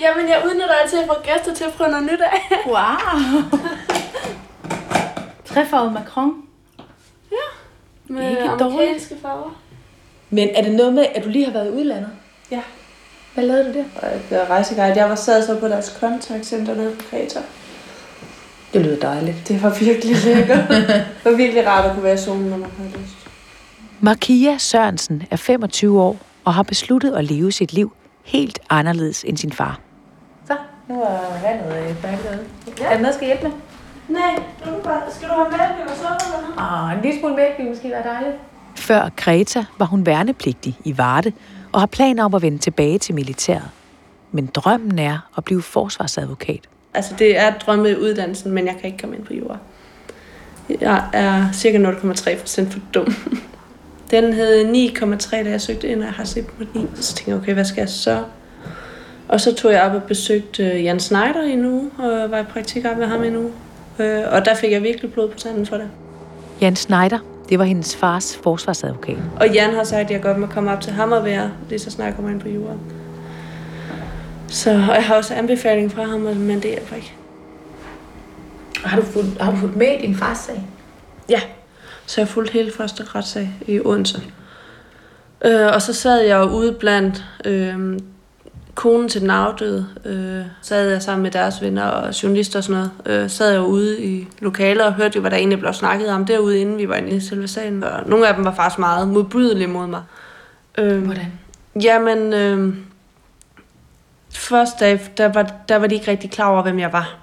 Jamen, 0.00 0.28
jeg 0.28 0.42
udnytter 0.46 0.74
altid 0.82 0.98
at 0.98 1.06
få 1.06 1.14
gæster 1.22 1.54
til 1.54 1.64
at 1.64 1.72
prøve 1.72 1.90
noget 1.90 2.06
nyt 2.12 2.20
af. 2.20 2.56
Wow. 2.66 3.42
Trefarvet 5.54 5.92
Macron. 5.92 6.32
Med 8.08 8.30
Ikke 8.30 8.42
amerikanske 8.42 9.14
farver. 9.22 9.60
Men 10.30 10.48
er 10.54 10.62
det 10.62 10.74
noget 10.74 10.92
med, 10.92 11.06
at 11.14 11.24
du 11.24 11.28
lige 11.28 11.44
har 11.44 11.52
været 11.52 11.66
i 11.66 11.70
udlandet? 11.70 12.10
Ja. 12.50 12.60
Hvad 13.34 13.44
lavede 13.44 13.64
du 13.64 13.78
der? 13.78 13.84
Og 13.96 14.08
jeg 14.30 14.40
er 14.40 14.50
rejseguide. 14.50 14.96
Jeg 14.96 15.08
var 15.08 15.14
sad 15.14 15.46
så 15.46 15.60
på 15.60 15.68
deres 15.68 15.96
kontaktcenter 16.00 16.74
nede 16.74 16.96
på 16.96 17.04
Kreta. 17.10 17.40
Det 18.72 18.80
lyder 18.80 19.00
dejligt. 19.00 19.48
Det 19.48 19.62
var 19.62 19.78
virkelig 19.80 20.16
lækkert. 20.24 20.68
det 20.68 21.24
var 21.24 21.36
virkelig 21.36 21.66
rart 21.66 21.84
at 21.84 21.92
kunne 21.92 22.02
være 22.04 22.14
i 22.14 22.18
zonen, 22.18 22.50
når 22.50 22.56
man 22.56 22.70
havde 22.78 22.90
lyst. 22.90 23.28
Markia 24.00 24.58
Sørensen 24.58 25.22
er 25.30 25.36
25 25.36 26.02
år 26.02 26.16
og 26.44 26.54
har 26.54 26.62
besluttet 26.62 27.12
at 27.12 27.24
leve 27.24 27.52
sit 27.52 27.72
liv 27.72 27.92
helt 28.24 28.58
anderledes 28.70 29.24
end 29.24 29.36
sin 29.36 29.52
far. 29.52 29.80
Så, 30.46 30.56
nu 30.88 31.02
er 31.02 31.18
vandet 31.42 31.96
færdigt. 31.96 32.24
Ja. 32.80 32.84
Er 32.84 32.92
der 32.92 33.00
noget, 33.00 33.14
skal 33.14 33.26
hjælpe 33.26 33.42
med? 33.42 33.52
Nej, 34.10 34.42
nu 34.66 34.72
bare, 34.84 35.02
skal 35.10 35.28
du 35.28 35.34
have 35.34 35.48
mælk 35.50 35.80
eller 35.80 35.94
sukker? 35.94 36.54
Ah, 36.58 36.96
en 36.96 37.02
lille 37.02 37.20
smule 37.20 37.36
mælk 37.36 37.54
ville 37.58 37.70
måske 37.70 37.90
være 37.90 38.02
dejligt. 38.02 38.36
Før 38.76 39.08
Greta 39.16 39.64
var 39.78 39.86
hun 39.86 40.06
værnepligtig 40.06 40.78
i 40.84 40.98
Varde 40.98 41.32
og 41.72 41.80
har 41.80 41.86
planer 41.86 42.24
om 42.24 42.34
at 42.34 42.42
vende 42.42 42.58
tilbage 42.58 42.98
til 42.98 43.14
militæret. 43.14 43.70
Men 44.32 44.46
drømmen 44.46 44.98
er 44.98 45.18
at 45.36 45.44
blive 45.44 45.62
forsvarsadvokat. 45.62 46.60
Altså, 46.94 47.14
det 47.18 47.38
er 47.38 47.52
drømmeuddannelsen, 47.58 48.52
men 48.52 48.66
jeg 48.66 48.74
kan 48.80 48.84
ikke 48.84 48.98
komme 48.98 49.16
ind 49.16 49.24
på 49.24 49.34
jord. 49.34 49.58
Jeg 50.80 51.04
er 51.12 51.52
cirka 51.52 51.78
0,3 51.78 52.40
procent 52.40 52.72
for 52.72 52.80
dum. 52.94 53.14
Den 54.10 54.32
hed 54.32 54.74
9,3, 54.98 55.36
da 55.36 55.50
jeg 55.50 55.60
søgte 55.60 55.88
ind, 55.88 56.00
og 56.00 56.06
jeg 56.06 56.14
har 56.14 56.24
set 56.24 56.46
på 56.46 56.64
9. 56.74 56.86
Så 56.94 57.14
tænkte 57.14 57.30
jeg, 57.30 57.40
okay, 57.40 57.54
hvad 57.54 57.64
skal 57.64 57.80
jeg 57.80 57.88
så? 57.88 58.24
Og 59.28 59.40
så 59.40 59.54
tog 59.54 59.72
jeg 59.72 59.82
op 59.82 59.94
og 59.94 60.02
besøgte 60.02 60.64
øh, 60.64 60.84
Jan 60.84 61.00
Schneider 61.00 61.42
i 61.42 61.52
en 61.52 61.64
uge, 61.64 61.90
og 61.98 62.30
var 62.30 62.38
i 62.38 62.44
praktik 62.44 62.84
op 62.84 62.96
med 62.96 63.06
ham 63.06 63.24
i 63.24 63.28
en 63.28 63.36
uge. 63.36 63.52
Øh, 64.00 64.22
Og 64.32 64.44
der 64.44 64.54
fik 64.54 64.72
jeg 64.72 64.82
virkelig 64.82 65.12
blod 65.12 65.28
på 65.28 65.38
tanden 65.38 65.66
for 65.66 65.76
det. 65.76 65.90
Jan 66.60 66.76
Schneider, 66.76 67.18
det 67.48 67.58
var 67.58 67.64
hendes 67.64 67.96
fars 67.96 68.36
forsvarsadvokat. 68.42 69.16
Og 69.40 69.50
Jan 69.50 69.74
har 69.74 69.84
sagt, 69.84 70.00
at 70.00 70.10
jeg 70.10 70.22
godt 70.22 70.38
må 70.38 70.46
komme 70.46 70.70
op 70.72 70.80
til 70.80 70.92
ham 70.92 71.12
og 71.12 71.24
være, 71.24 71.50
lige 71.68 71.78
så 71.78 71.90
snart 71.90 72.06
jeg 72.06 72.14
kommer 72.14 72.30
ind 72.30 72.40
på 72.40 72.48
jorden. 72.48 72.80
Så, 74.48 74.70
og 74.70 74.94
jeg 74.94 75.04
har 75.04 75.14
også 75.16 75.34
anbefaling 75.34 75.92
fra 75.92 76.02
ham, 76.02 76.20
men 76.20 76.54
det 76.54 76.64
hjælper 76.70 76.96
ikke. 76.96 77.14
Har 78.84 79.00
du 79.00 79.06
fulgt, 79.06 79.40
har 79.40 79.50
du 79.50 79.56
fulgt 79.56 79.76
med 79.76 79.98
i 79.98 80.06
din 80.06 80.16
fars 80.16 80.38
sag? 80.38 80.62
Ja, 81.28 81.40
så 82.06 82.20
jeg 82.20 82.28
fulgte 82.28 82.52
hele 82.52 82.72
første 82.76 83.04
retssag 83.14 83.50
i 83.66 83.80
Odense. 83.80 84.22
Øh, 85.44 85.66
og 85.74 85.82
så 85.82 85.92
sad 85.92 86.20
jeg 86.20 86.44
ude 86.44 86.72
blandt 86.72 87.24
øh, 87.44 87.98
konen 88.74 89.08
til 89.08 89.20
den 89.20 89.30
afdøde. 89.30 89.86
Øh, 90.04 90.44
sad 90.62 90.90
jeg 90.90 91.02
sammen 91.02 91.22
med 91.22 91.30
deres 91.30 91.62
venner 91.62 91.84
og 91.84 92.22
journalister 92.22 92.58
og 92.58 92.64
sådan 92.64 92.88
noget. 93.06 93.22
Øh, 93.22 93.30
sad 93.30 93.52
jeg 93.52 93.60
ude 93.60 94.02
i 94.04 94.28
lokaler 94.40 94.84
og 94.84 94.94
hørte 94.94 95.16
jo, 95.16 95.20
hvad 95.20 95.30
der 95.30 95.36
egentlig 95.36 95.58
blev 95.58 95.72
snakket 95.72 96.08
om 96.08 96.26
derude, 96.26 96.60
inden 96.60 96.78
vi 96.78 96.88
var 96.88 96.94
inde 96.94 97.10
i 97.10 97.20
selve 97.20 97.48
sagen. 97.48 97.84
Og 97.84 98.02
nogle 98.06 98.28
af 98.28 98.34
dem 98.34 98.44
var 98.44 98.54
faktisk 98.54 98.78
meget 98.78 99.08
modbydelige 99.08 99.66
mod 99.66 99.86
mig. 99.86 100.02
Øh, 100.78 101.04
Hvordan? 101.04 101.32
Jamen, 101.82 102.32
øh, 102.32 102.74
første 104.30 104.84
dag, 104.84 105.00
der 105.16 105.32
var, 105.32 105.52
der 105.68 105.76
var 105.76 105.86
de 105.86 105.94
ikke 105.94 106.10
rigtig 106.10 106.30
klar 106.30 106.48
over, 106.48 106.62
hvem 106.62 106.78
jeg 106.78 106.92
var. 106.92 107.16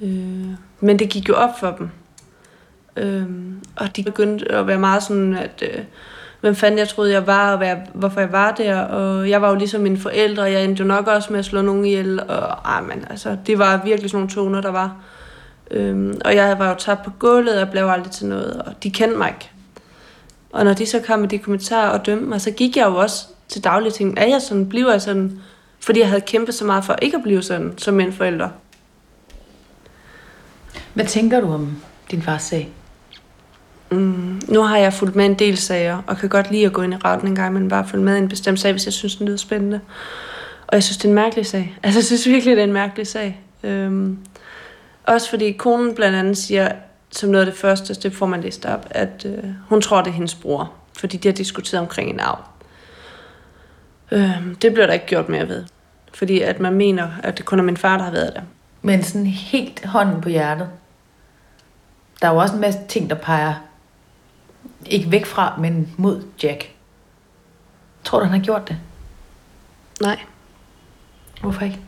Øh, 0.00 0.46
men 0.80 0.98
det 0.98 1.08
gik 1.08 1.28
jo 1.28 1.34
op 1.34 1.60
for 1.60 1.70
dem. 1.78 1.90
Øh, 2.96 3.24
og 3.76 3.96
de 3.96 4.02
begyndte 4.02 4.52
at 4.52 4.66
være 4.66 4.78
meget 4.78 5.02
sådan, 5.02 5.36
at 5.36 5.62
øh, 5.62 5.84
hvem 6.40 6.54
fanden 6.54 6.78
jeg 6.78 6.88
troede, 6.88 7.12
jeg 7.12 7.26
var, 7.26 7.52
og 7.52 7.58
hvad, 7.58 7.76
hvorfor 7.94 8.20
jeg 8.20 8.32
var 8.32 8.52
der. 8.52 8.80
Og 8.80 9.30
jeg 9.30 9.42
var 9.42 9.48
jo 9.48 9.54
ligesom 9.54 9.80
mine 9.80 9.98
forældre, 9.98 10.42
og 10.42 10.52
jeg 10.52 10.64
endte 10.64 10.80
jo 10.80 10.86
nok 10.86 11.06
også 11.06 11.32
med 11.32 11.38
at 11.38 11.44
slå 11.44 11.62
nogen 11.62 11.84
ihjel. 11.84 12.20
Og 12.20 12.76
ah, 12.76 12.88
men, 12.88 13.04
altså, 13.10 13.36
det 13.46 13.58
var 13.58 13.80
virkelig 13.84 14.10
sådan 14.10 14.18
nogle 14.18 14.34
toner, 14.34 14.60
der 14.60 14.70
var. 14.70 14.96
Øhm, 15.70 16.20
og 16.24 16.34
jeg 16.34 16.58
var 16.58 16.68
jo 16.68 16.74
tabt 16.74 17.04
på 17.04 17.10
gulvet, 17.18 17.60
og 17.62 17.68
blev 17.68 17.86
aldrig 17.86 18.12
til 18.12 18.26
noget, 18.26 18.62
og 18.62 18.72
de 18.82 18.90
kendte 18.90 19.18
mig 19.18 19.28
ikke. 19.28 19.50
Og 20.52 20.64
når 20.64 20.72
de 20.72 20.86
så 20.86 21.00
kom 21.06 21.18
med 21.18 21.28
de 21.28 21.38
kommentarer 21.38 21.88
og 21.88 22.06
dømte 22.06 22.24
mig, 22.24 22.40
så 22.40 22.50
gik 22.50 22.76
jeg 22.76 22.86
jo 22.86 22.96
også 22.96 23.26
til 23.48 23.64
daglige 23.64 23.92
ting. 23.92 24.18
Er 24.18 24.26
jeg 24.26 24.42
sådan? 24.42 24.68
Bliver 24.68 24.90
jeg 24.90 25.02
sådan? 25.02 25.40
Fordi 25.80 26.00
jeg 26.00 26.08
havde 26.08 26.20
kæmpet 26.20 26.54
så 26.54 26.64
meget 26.64 26.84
for 26.84 26.96
ikke 27.02 27.16
at 27.16 27.22
blive 27.22 27.42
sådan, 27.42 27.74
som 27.78 27.94
mine 27.94 28.12
forældre. 28.12 28.50
Hvad 30.94 31.04
tænker 31.04 31.40
du 31.40 31.52
om 31.52 31.82
din 32.10 32.22
fars 32.22 32.42
sag? 32.42 32.72
Mm, 33.90 34.40
nu 34.48 34.62
har 34.62 34.76
jeg 34.76 34.92
fulgt 34.92 35.16
med 35.16 35.26
en 35.26 35.34
del 35.34 35.56
sager, 35.56 36.02
og 36.06 36.16
kan 36.16 36.28
godt 36.28 36.50
lide 36.50 36.66
at 36.66 36.72
gå 36.72 36.82
ind 36.82 36.94
i 36.94 36.96
retten 36.96 37.28
en 37.28 37.34
gang, 37.34 37.54
men 37.54 37.68
bare 37.68 37.88
følge 37.88 38.04
med 38.04 38.16
i 38.16 38.18
en 38.18 38.28
bestemt 38.28 38.60
sag, 38.60 38.72
hvis 38.72 38.86
jeg 38.86 38.92
synes, 38.92 39.16
den 39.16 39.26
lyder 39.26 39.38
spændende. 39.38 39.80
Og 40.66 40.74
jeg 40.74 40.82
synes, 40.82 40.96
det 40.96 41.04
er 41.04 41.08
en 41.08 41.14
mærkelig 41.14 41.46
sag. 41.46 41.76
Altså, 41.82 41.98
jeg 41.98 42.04
synes 42.04 42.26
virkelig, 42.26 42.56
det 42.56 42.60
er 42.60 42.66
en 42.66 42.72
mærkelig 42.72 43.06
sag. 43.06 43.40
Øhm, 43.62 44.18
også 45.06 45.30
fordi 45.30 45.52
konen 45.52 45.94
blandt 45.94 46.18
andet 46.18 46.38
siger, 46.38 46.72
som 47.10 47.30
noget 47.30 47.46
af 47.46 47.52
det 47.52 47.60
første, 47.60 47.94
det 47.94 48.14
får 48.14 48.26
man 48.26 48.40
læst 48.40 48.66
op, 48.66 48.86
at 48.90 49.26
øh, 49.26 49.44
hun 49.68 49.80
tror, 49.80 50.02
det 50.02 50.10
er 50.10 50.14
hendes 50.14 50.34
bror, 50.34 50.72
fordi 50.98 51.16
de 51.16 51.28
har 51.28 51.34
diskuteret 51.34 51.80
omkring 51.80 52.10
en 52.10 52.20
arv. 52.20 52.38
Øhm, 54.10 54.54
det 54.54 54.72
bliver 54.72 54.86
der 54.86 54.94
ikke 54.94 55.06
gjort 55.06 55.28
mere 55.28 55.48
ved. 55.48 55.64
Fordi 56.14 56.40
at 56.40 56.60
man 56.60 56.72
mener, 56.74 57.08
at 57.22 57.38
det 57.38 57.46
kun 57.46 57.58
er 57.58 57.62
min 57.62 57.76
far, 57.76 57.96
der 57.96 58.04
har 58.04 58.12
været 58.12 58.34
der. 58.34 58.42
Men 58.82 59.02
sådan 59.02 59.26
helt 59.26 59.84
hånden 59.84 60.20
på 60.20 60.28
hjertet. 60.28 60.68
Der 62.22 62.28
er 62.28 62.32
jo 62.32 62.38
også 62.38 62.54
en 62.54 62.60
masse 62.60 62.80
ting, 62.88 63.10
der 63.10 63.16
peger 63.16 63.54
ikke 64.86 65.10
væk 65.10 65.26
fra, 65.26 65.56
men 65.58 65.94
mod 65.96 66.22
Jack. 66.42 66.70
Tror 68.04 68.18
du, 68.18 68.24
han 68.24 68.38
har 68.38 68.44
gjort 68.44 68.68
det? 68.68 68.76
Nej. 70.00 70.18
Hvorfor 71.40 71.64
ikke? 71.64 71.78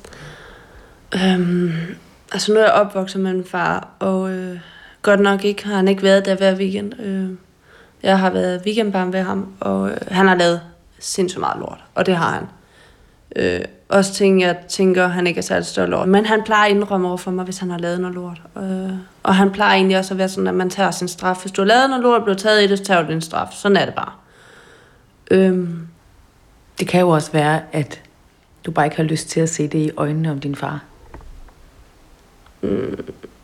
Øhm, 1.14 1.72
altså 2.32 2.52
nu 2.52 2.58
er 2.58 2.64
jeg 2.64 2.72
opvokset 2.72 3.20
med 3.20 3.32
min 3.32 3.44
far, 3.44 3.88
og 3.98 4.30
øh, 4.30 4.58
godt 5.02 5.20
nok 5.20 5.44
ikke 5.44 5.66
har 5.66 5.76
han 5.76 5.88
ikke 5.88 6.02
været 6.02 6.24
der 6.24 6.36
hver 6.36 6.56
weekend. 6.56 7.00
Øh, 7.00 7.30
jeg 8.02 8.18
har 8.18 8.30
været 8.30 8.62
weekendbarn 8.66 9.12
ved 9.12 9.22
ham, 9.22 9.52
og 9.60 9.90
øh, 9.90 9.96
han 10.08 10.28
har 10.28 10.34
lavet 10.34 10.60
sindssygt 10.98 11.40
meget 11.40 11.60
lort, 11.60 11.84
og 11.94 12.06
det 12.06 12.16
har 12.16 12.30
han. 12.30 12.46
Øh, 13.36 13.60
også 13.88 14.14
ting, 14.14 14.40
jeg 14.40 14.56
tænker, 14.68 15.08
han 15.08 15.26
ikke 15.26 15.38
er 15.38 15.42
særlig 15.42 15.66
stolt 15.66 15.94
over. 15.94 16.06
Men 16.06 16.26
han 16.26 16.42
plejer 16.42 16.64
at 16.64 16.70
indrømme 16.76 17.08
over 17.08 17.16
for 17.16 17.30
mig, 17.30 17.44
hvis 17.44 17.58
han 17.58 17.70
har 17.70 17.78
lavet 17.78 18.00
noget 18.00 18.14
lort. 18.14 18.40
Øh, 18.56 18.90
og 19.22 19.34
han 19.34 19.50
plejer 19.50 19.74
egentlig 19.74 19.98
også 19.98 20.14
at 20.14 20.18
være 20.18 20.28
sådan, 20.28 20.46
at 20.46 20.54
man 20.54 20.70
tager 20.70 20.90
sin 20.90 21.08
straf. 21.08 21.36
Hvis 21.40 21.52
du 21.52 21.60
har 21.62 21.66
lavet 21.66 21.90
noget 21.90 22.02
lort 22.02 22.18
og 22.18 22.24
blevet 22.24 22.38
taget 22.38 22.62
i 22.62 22.66
det, 22.66 22.78
så 22.78 22.84
tager 22.84 23.02
du 23.02 23.12
din 23.12 23.20
straf. 23.20 23.48
Sådan 23.52 23.76
er 23.76 23.84
det 23.84 23.94
bare. 23.94 24.12
Øh, 25.30 25.68
Det 26.78 26.88
kan 26.88 27.00
jo 27.00 27.08
også 27.08 27.32
være, 27.32 27.60
at 27.72 28.00
du 28.66 28.70
bare 28.70 28.86
ikke 28.86 28.96
har 28.96 29.04
lyst 29.04 29.28
til 29.28 29.40
at 29.40 29.48
se 29.48 29.68
det 29.68 29.78
i 29.78 29.90
øjnene 29.96 30.30
om 30.30 30.40
din 30.40 30.56
far. 30.56 30.80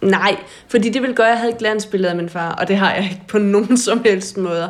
Nej, 0.00 0.37
fordi 0.68 0.88
det 0.90 1.02
ville 1.02 1.16
gøre, 1.16 1.26
at 1.26 1.30
jeg 1.30 1.38
havde 1.38 1.52
et 1.52 1.59
glansbillede 1.59 2.11
af 2.11 2.16
min 2.16 2.28
far, 2.28 2.52
og 2.52 2.68
det 2.68 2.76
har 2.76 2.95
jeg 2.95 3.04
ikke 3.04 3.23
på 3.28 3.38
nogen 3.38 3.78
som 3.78 4.02
helst 4.04 4.37
måder. 4.37 4.68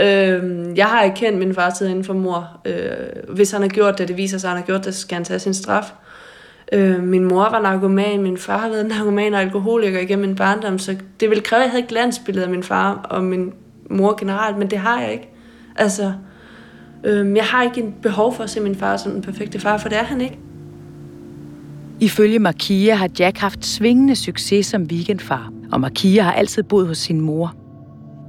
Øh, 0.00 0.68
jeg 0.76 0.86
har 0.86 1.02
ikke 1.02 1.16
kendt 1.16 1.38
min 1.38 1.54
far 1.54 1.70
tid 1.70 1.88
inden 1.88 2.04
for 2.04 2.14
mor. 2.14 2.60
Øh, 2.64 3.34
hvis 3.34 3.50
han 3.50 3.62
har 3.62 3.68
gjort 3.68 3.98
det, 3.98 4.08
det 4.08 4.16
viser 4.16 4.38
sig, 4.38 4.48
at 4.48 4.56
han 4.56 4.62
har 4.62 4.66
gjort 4.66 4.84
det, 4.84 4.94
så 4.94 5.00
skal 5.00 5.14
han 5.14 5.24
tage 5.24 5.38
sin 5.38 5.54
straf. 5.54 5.92
Øh, 6.72 7.02
min 7.02 7.24
mor 7.24 7.50
var 7.50 7.62
narkoman, 7.62 8.22
min 8.22 8.38
far 8.38 8.58
har 8.58 8.68
været 8.68 8.86
narkoman 8.86 9.34
og 9.34 9.40
alkoholiker 9.40 10.00
igennem 10.00 10.28
min 10.28 10.36
barndom, 10.36 10.78
så 10.78 10.96
det 11.20 11.30
ville 11.30 11.42
kræve, 11.42 11.60
at 11.60 11.64
jeg 11.64 11.70
havde 11.70 11.82
et 11.82 11.88
glansbillede 11.88 12.44
af 12.44 12.50
min 12.50 12.62
far 12.62 13.06
og 13.10 13.24
min 13.24 13.52
mor 13.90 14.18
generelt, 14.20 14.58
men 14.58 14.70
det 14.70 14.78
har 14.78 15.00
jeg 15.00 15.12
ikke. 15.12 15.28
Altså, 15.76 16.12
øh, 17.04 17.36
jeg 17.36 17.44
har 17.44 17.62
ikke 17.62 17.80
en 17.80 17.94
behov 18.02 18.34
for 18.34 18.44
at 18.44 18.50
se 18.50 18.60
min 18.60 18.74
far 18.74 18.96
som 18.96 19.12
den 19.12 19.22
perfekte 19.22 19.60
far, 19.60 19.78
for 19.78 19.88
det 19.88 19.98
er 19.98 20.02
han 20.02 20.20
ikke. 20.20 20.38
Ifølge 22.00 22.38
Markia 22.38 22.94
har 22.94 23.08
Jack 23.18 23.38
haft 23.38 23.66
svingende 23.66 24.16
succes 24.16 24.66
som 24.66 24.82
weekendfar, 24.82 25.52
og 25.72 25.80
Markia 25.80 26.22
har 26.22 26.32
altid 26.32 26.62
boet 26.62 26.86
hos 26.86 26.98
sin 26.98 27.20
mor. 27.20 27.59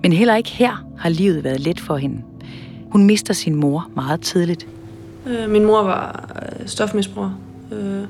Men 0.01 0.13
heller 0.13 0.35
ikke 0.35 0.49
her 0.49 0.85
har 0.97 1.09
livet 1.09 1.43
været 1.43 1.59
let 1.59 1.79
for 1.79 1.97
hende. 1.97 2.21
Hun 2.91 3.03
mister 3.03 3.33
sin 3.33 3.55
mor 3.55 3.89
meget 3.95 4.21
tidligt. 4.21 4.67
Øh, 5.27 5.49
min 5.49 5.65
mor 5.65 5.83
var 5.83 6.29
øh, 6.35 6.67
stofmisbruger. 6.67 7.39
Øh, 7.71 8.03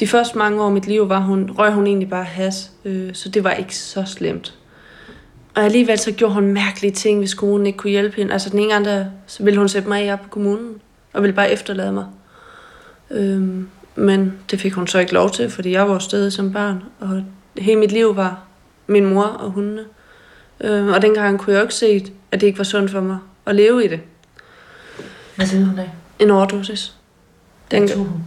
de 0.00 0.06
første 0.06 0.38
mange 0.38 0.62
år 0.62 0.66
af 0.66 0.72
mit 0.72 0.86
liv 0.86 1.08
var 1.08 1.20
hun, 1.20 1.50
røg 1.50 1.72
hun 1.72 1.86
egentlig 1.86 2.10
bare 2.10 2.24
has, 2.24 2.70
øh, 2.84 3.14
så 3.14 3.28
det 3.28 3.44
var 3.44 3.50
ikke 3.50 3.76
så 3.76 4.04
slemt. 4.06 4.54
Og 5.54 5.64
alligevel 5.64 5.98
så 5.98 6.12
gjorde 6.12 6.34
hun 6.34 6.46
mærkelige 6.46 6.92
ting, 6.92 7.18
hvis 7.18 7.34
kommunen 7.34 7.66
ikke 7.66 7.76
kunne 7.76 7.90
hjælpe 7.90 8.16
hende. 8.16 8.32
Altså 8.32 8.50
den 8.50 8.58
ene 8.58 8.72
gang, 8.72 9.06
så 9.26 9.42
ville 9.44 9.58
hun 9.58 9.68
sætte 9.68 9.88
mig 9.88 10.10
af 10.10 10.20
på 10.20 10.28
kommunen, 10.28 10.74
og 11.12 11.22
ville 11.22 11.34
bare 11.34 11.50
efterlade 11.50 11.92
mig. 11.92 12.06
Øh, 13.10 13.42
men 13.96 14.32
det 14.50 14.60
fik 14.60 14.72
hun 14.72 14.86
så 14.86 14.98
ikke 14.98 15.12
lov 15.12 15.30
til, 15.30 15.50
fordi 15.50 15.72
jeg 15.72 15.88
var 15.88 15.98
stedet 15.98 16.32
som 16.32 16.52
barn, 16.52 16.82
og 17.00 17.22
hele 17.58 17.80
mit 17.80 17.92
liv 17.92 18.16
var 18.16 18.40
min 18.86 19.04
mor 19.04 19.22
og 19.22 19.50
hundene. 19.50 19.84
Øh, 20.60 20.86
og 20.86 21.02
dengang 21.02 21.38
kunne 21.38 21.52
jeg 21.52 21.60
jo 21.60 21.64
ikke 21.64 21.74
se, 21.74 22.12
at 22.32 22.40
det 22.40 22.46
ikke 22.46 22.58
var 22.58 22.64
sundt 22.64 22.90
for 22.90 23.00
mig 23.00 23.18
at 23.46 23.54
leve 23.54 23.84
i 23.84 23.88
det. 23.88 24.00
Hvad 25.36 25.46
siger 25.46 25.64
hun 25.64 25.78
af? 25.78 25.90
En 26.18 26.30
overdosis. 26.30 26.94
Den, 27.70 27.88
tog 27.88 27.96
hun? 28.04 28.22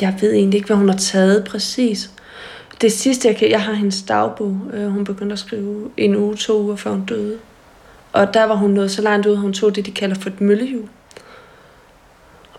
jeg 0.00 0.14
ved 0.20 0.32
egentlig 0.32 0.58
ikke, 0.58 0.66
hvad 0.66 0.76
hun 0.76 0.88
har 0.88 0.96
taget 0.96 1.44
præcis. 1.44 2.10
Det 2.80 2.92
sidste, 2.92 3.28
jeg 3.28 3.36
kan... 3.36 3.50
Jeg 3.50 3.62
har 3.62 3.72
hendes 3.72 4.02
dagbog. 4.02 4.60
Øh, 4.72 4.88
Hun 4.88 5.04
begyndte 5.04 5.32
at 5.32 5.38
skrive 5.38 5.90
en 5.96 6.16
uge, 6.16 6.36
to 6.36 6.62
uger, 6.62 6.76
før 6.76 6.90
hun 6.90 7.04
døde. 7.04 7.38
Og 8.12 8.34
der 8.34 8.44
var 8.44 8.54
hun 8.54 8.70
nået 8.70 8.90
så 8.90 9.02
langt 9.02 9.26
ud, 9.26 9.32
at 9.32 9.38
hun 9.38 9.52
tog 9.52 9.76
det, 9.76 9.86
de 9.86 9.90
kalder 9.90 10.16
for 10.20 10.30
et 10.30 10.40
møllehjul. 10.40 10.88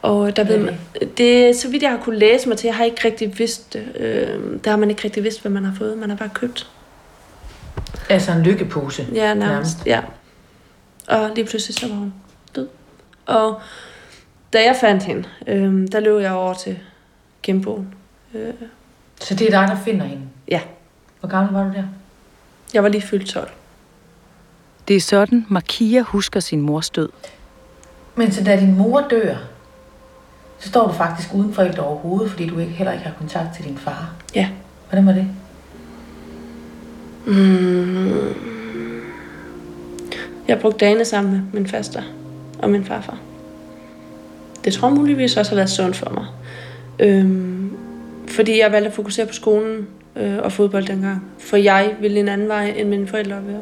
Og 0.01 0.35
der 0.35 0.43
ved 0.43 0.57
man, 0.57 0.75
det 1.17 1.49
er 1.49 1.53
så 1.53 1.69
vidt 1.69 1.83
jeg 1.83 1.91
har 1.91 1.97
kunne 1.97 2.17
læse 2.19 2.49
mig 2.49 2.57
til, 2.57 2.67
jeg 2.67 2.75
har 2.75 2.83
ikke 2.83 3.01
rigtig 3.05 3.39
vidst 3.39 3.73
det. 3.73 3.87
Øh, 3.95 4.59
der 4.63 4.69
har 4.69 4.77
man 4.77 4.89
ikke 4.89 5.03
rigtig 5.03 5.23
vidst, 5.23 5.41
hvad 5.41 5.51
man 5.51 5.65
har 5.65 5.75
fået. 5.75 5.97
Man 5.97 6.09
har 6.09 6.17
bare 6.17 6.29
købt. 6.33 6.69
Altså 8.09 8.31
en 8.31 8.41
lykkepose. 8.43 9.07
Ja, 9.13 9.33
nærmest. 9.33 9.77
Ja. 9.85 10.01
Og 11.07 11.31
lige 11.35 11.45
pludselig 11.45 11.75
så 11.75 11.87
var 11.87 11.95
hun 11.95 12.13
død. 12.55 12.67
Og 13.25 13.61
da 14.53 14.63
jeg 14.63 14.75
fandt 14.81 15.03
hende, 15.03 15.23
øh, 15.47 15.87
der 15.91 15.99
løb 15.99 16.21
jeg 16.21 16.31
over 16.31 16.53
til 16.53 16.79
genboen. 17.43 17.93
Øh, 18.33 18.53
Så 19.21 19.35
det 19.35 19.47
er 19.53 19.59
dig, 19.59 19.67
der 19.75 19.83
finder 19.83 20.05
hende? 20.05 20.23
ja, 20.47 20.61
Hvor 21.19 21.29
gammel 21.29 21.53
var 21.53 21.63
du 21.63 21.73
der? 21.73 21.83
jeg 22.73 22.83
var 22.83 22.89
lige 22.89 23.01
fyldt 23.01 23.27
12. 23.29 23.49
Det 24.87 24.95
er 24.95 25.01
sådan, 25.01 25.45
Markia 25.49 26.01
husker 26.01 26.39
sin 26.39 26.61
mors 26.61 26.89
død. 26.89 27.09
Men 28.15 28.31
så 28.31 28.43
da 28.43 28.59
din 28.59 28.77
mor 28.77 29.07
dør, 29.09 29.35
så 30.59 30.69
står 30.69 30.87
du 30.87 30.93
faktisk 30.93 31.33
uden 31.33 31.53
forældre 31.53 31.83
overhovedet, 31.83 32.31
fordi 32.31 32.47
du 32.47 32.59
ikke, 32.59 32.71
heller 32.71 32.91
ikke 32.91 33.05
har 33.05 33.13
kontakt 33.17 33.55
til 33.55 33.65
din 33.65 33.77
far. 33.77 34.13
Ja. 34.35 34.49
Hvordan 34.89 35.05
var 35.05 35.11
det? 35.11 35.27
Mm. 37.25 38.33
Jeg 40.47 40.59
brugte 40.59 40.85
dagene 40.85 41.05
sammen 41.05 41.33
med 41.33 41.41
min 41.53 41.67
faster 41.67 42.01
og 42.59 42.69
min 42.69 42.85
farfar. 42.85 43.17
Det 44.65 44.73
tror 44.73 44.87
jeg 44.87 44.97
muligvis 44.97 45.37
også 45.37 45.51
har 45.51 45.55
været 45.55 45.69
sundt 45.69 45.95
for 45.95 46.09
mig. 46.09 46.25
Øhm, 46.99 47.71
fordi 48.27 48.59
jeg 48.59 48.71
valgte 48.71 48.87
at 48.87 48.93
fokusere 48.93 49.25
på 49.25 49.33
skolen 49.33 49.87
øh, 50.15 50.37
og 50.43 50.51
fodbold 50.51 50.85
dengang. 50.85 51.23
For 51.39 51.57
jeg 51.57 51.95
ville 52.01 52.19
en 52.19 52.29
anden 52.29 52.47
vej, 52.47 52.73
end 52.77 52.89
mine 52.89 53.07
forældre 53.07 53.43
ville. 53.43 53.61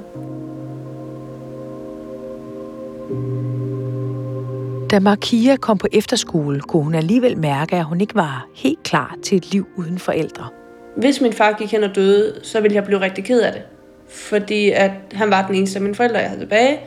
Da 4.91 5.00
Markia 5.00 5.56
kom 5.56 5.77
på 5.77 5.88
efterskole, 5.91 6.62
kunne 6.62 6.84
hun 6.84 6.96
alligevel 6.96 7.38
mærke, 7.38 7.75
at 7.75 7.84
hun 7.84 8.01
ikke 8.01 8.15
var 8.15 8.48
helt 8.56 8.84
klar 8.84 9.15
til 9.24 9.38
et 9.38 9.51
liv 9.51 9.67
uden 9.75 10.00
forældre. 10.00 10.48
Hvis 10.96 11.22
min 11.22 11.34
far 11.34 11.51
gik 11.51 11.72
hen 11.72 11.84
og 11.84 11.96
døde, 11.96 12.34
så 12.44 12.62
ville 12.62 12.75
jeg 12.75 12.84
blive 12.84 13.01
rigtig 13.01 13.24
ked 13.24 13.41
af 13.41 13.53
det. 13.53 13.62
Fordi 14.10 14.72
at 14.72 14.91
han 15.12 15.29
var 15.29 15.48
den 15.48 15.56
eneste 15.56 15.77
af 15.77 15.82
mine 15.82 15.96
forældre, 15.96 16.20
jeg 16.20 16.27
havde 16.29 16.41
tilbage. 16.41 16.79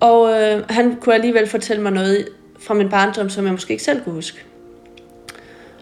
Og 0.00 0.30
øh, 0.30 0.62
han 0.68 0.96
kunne 1.00 1.14
alligevel 1.14 1.48
fortælle 1.48 1.82
mig 1.82 1.92
noget 1.92 2.28
fra 2.60 2.74
min 2.74 2.88
barndom, 2.88 3.28
som 3.28 3.44
jeg 3.44 3.52
måske 3.52 3.72
ikke 3.72 3.84
selv 3.84 4.02
kunne 4.04 4.14
huske. 4.14 4.38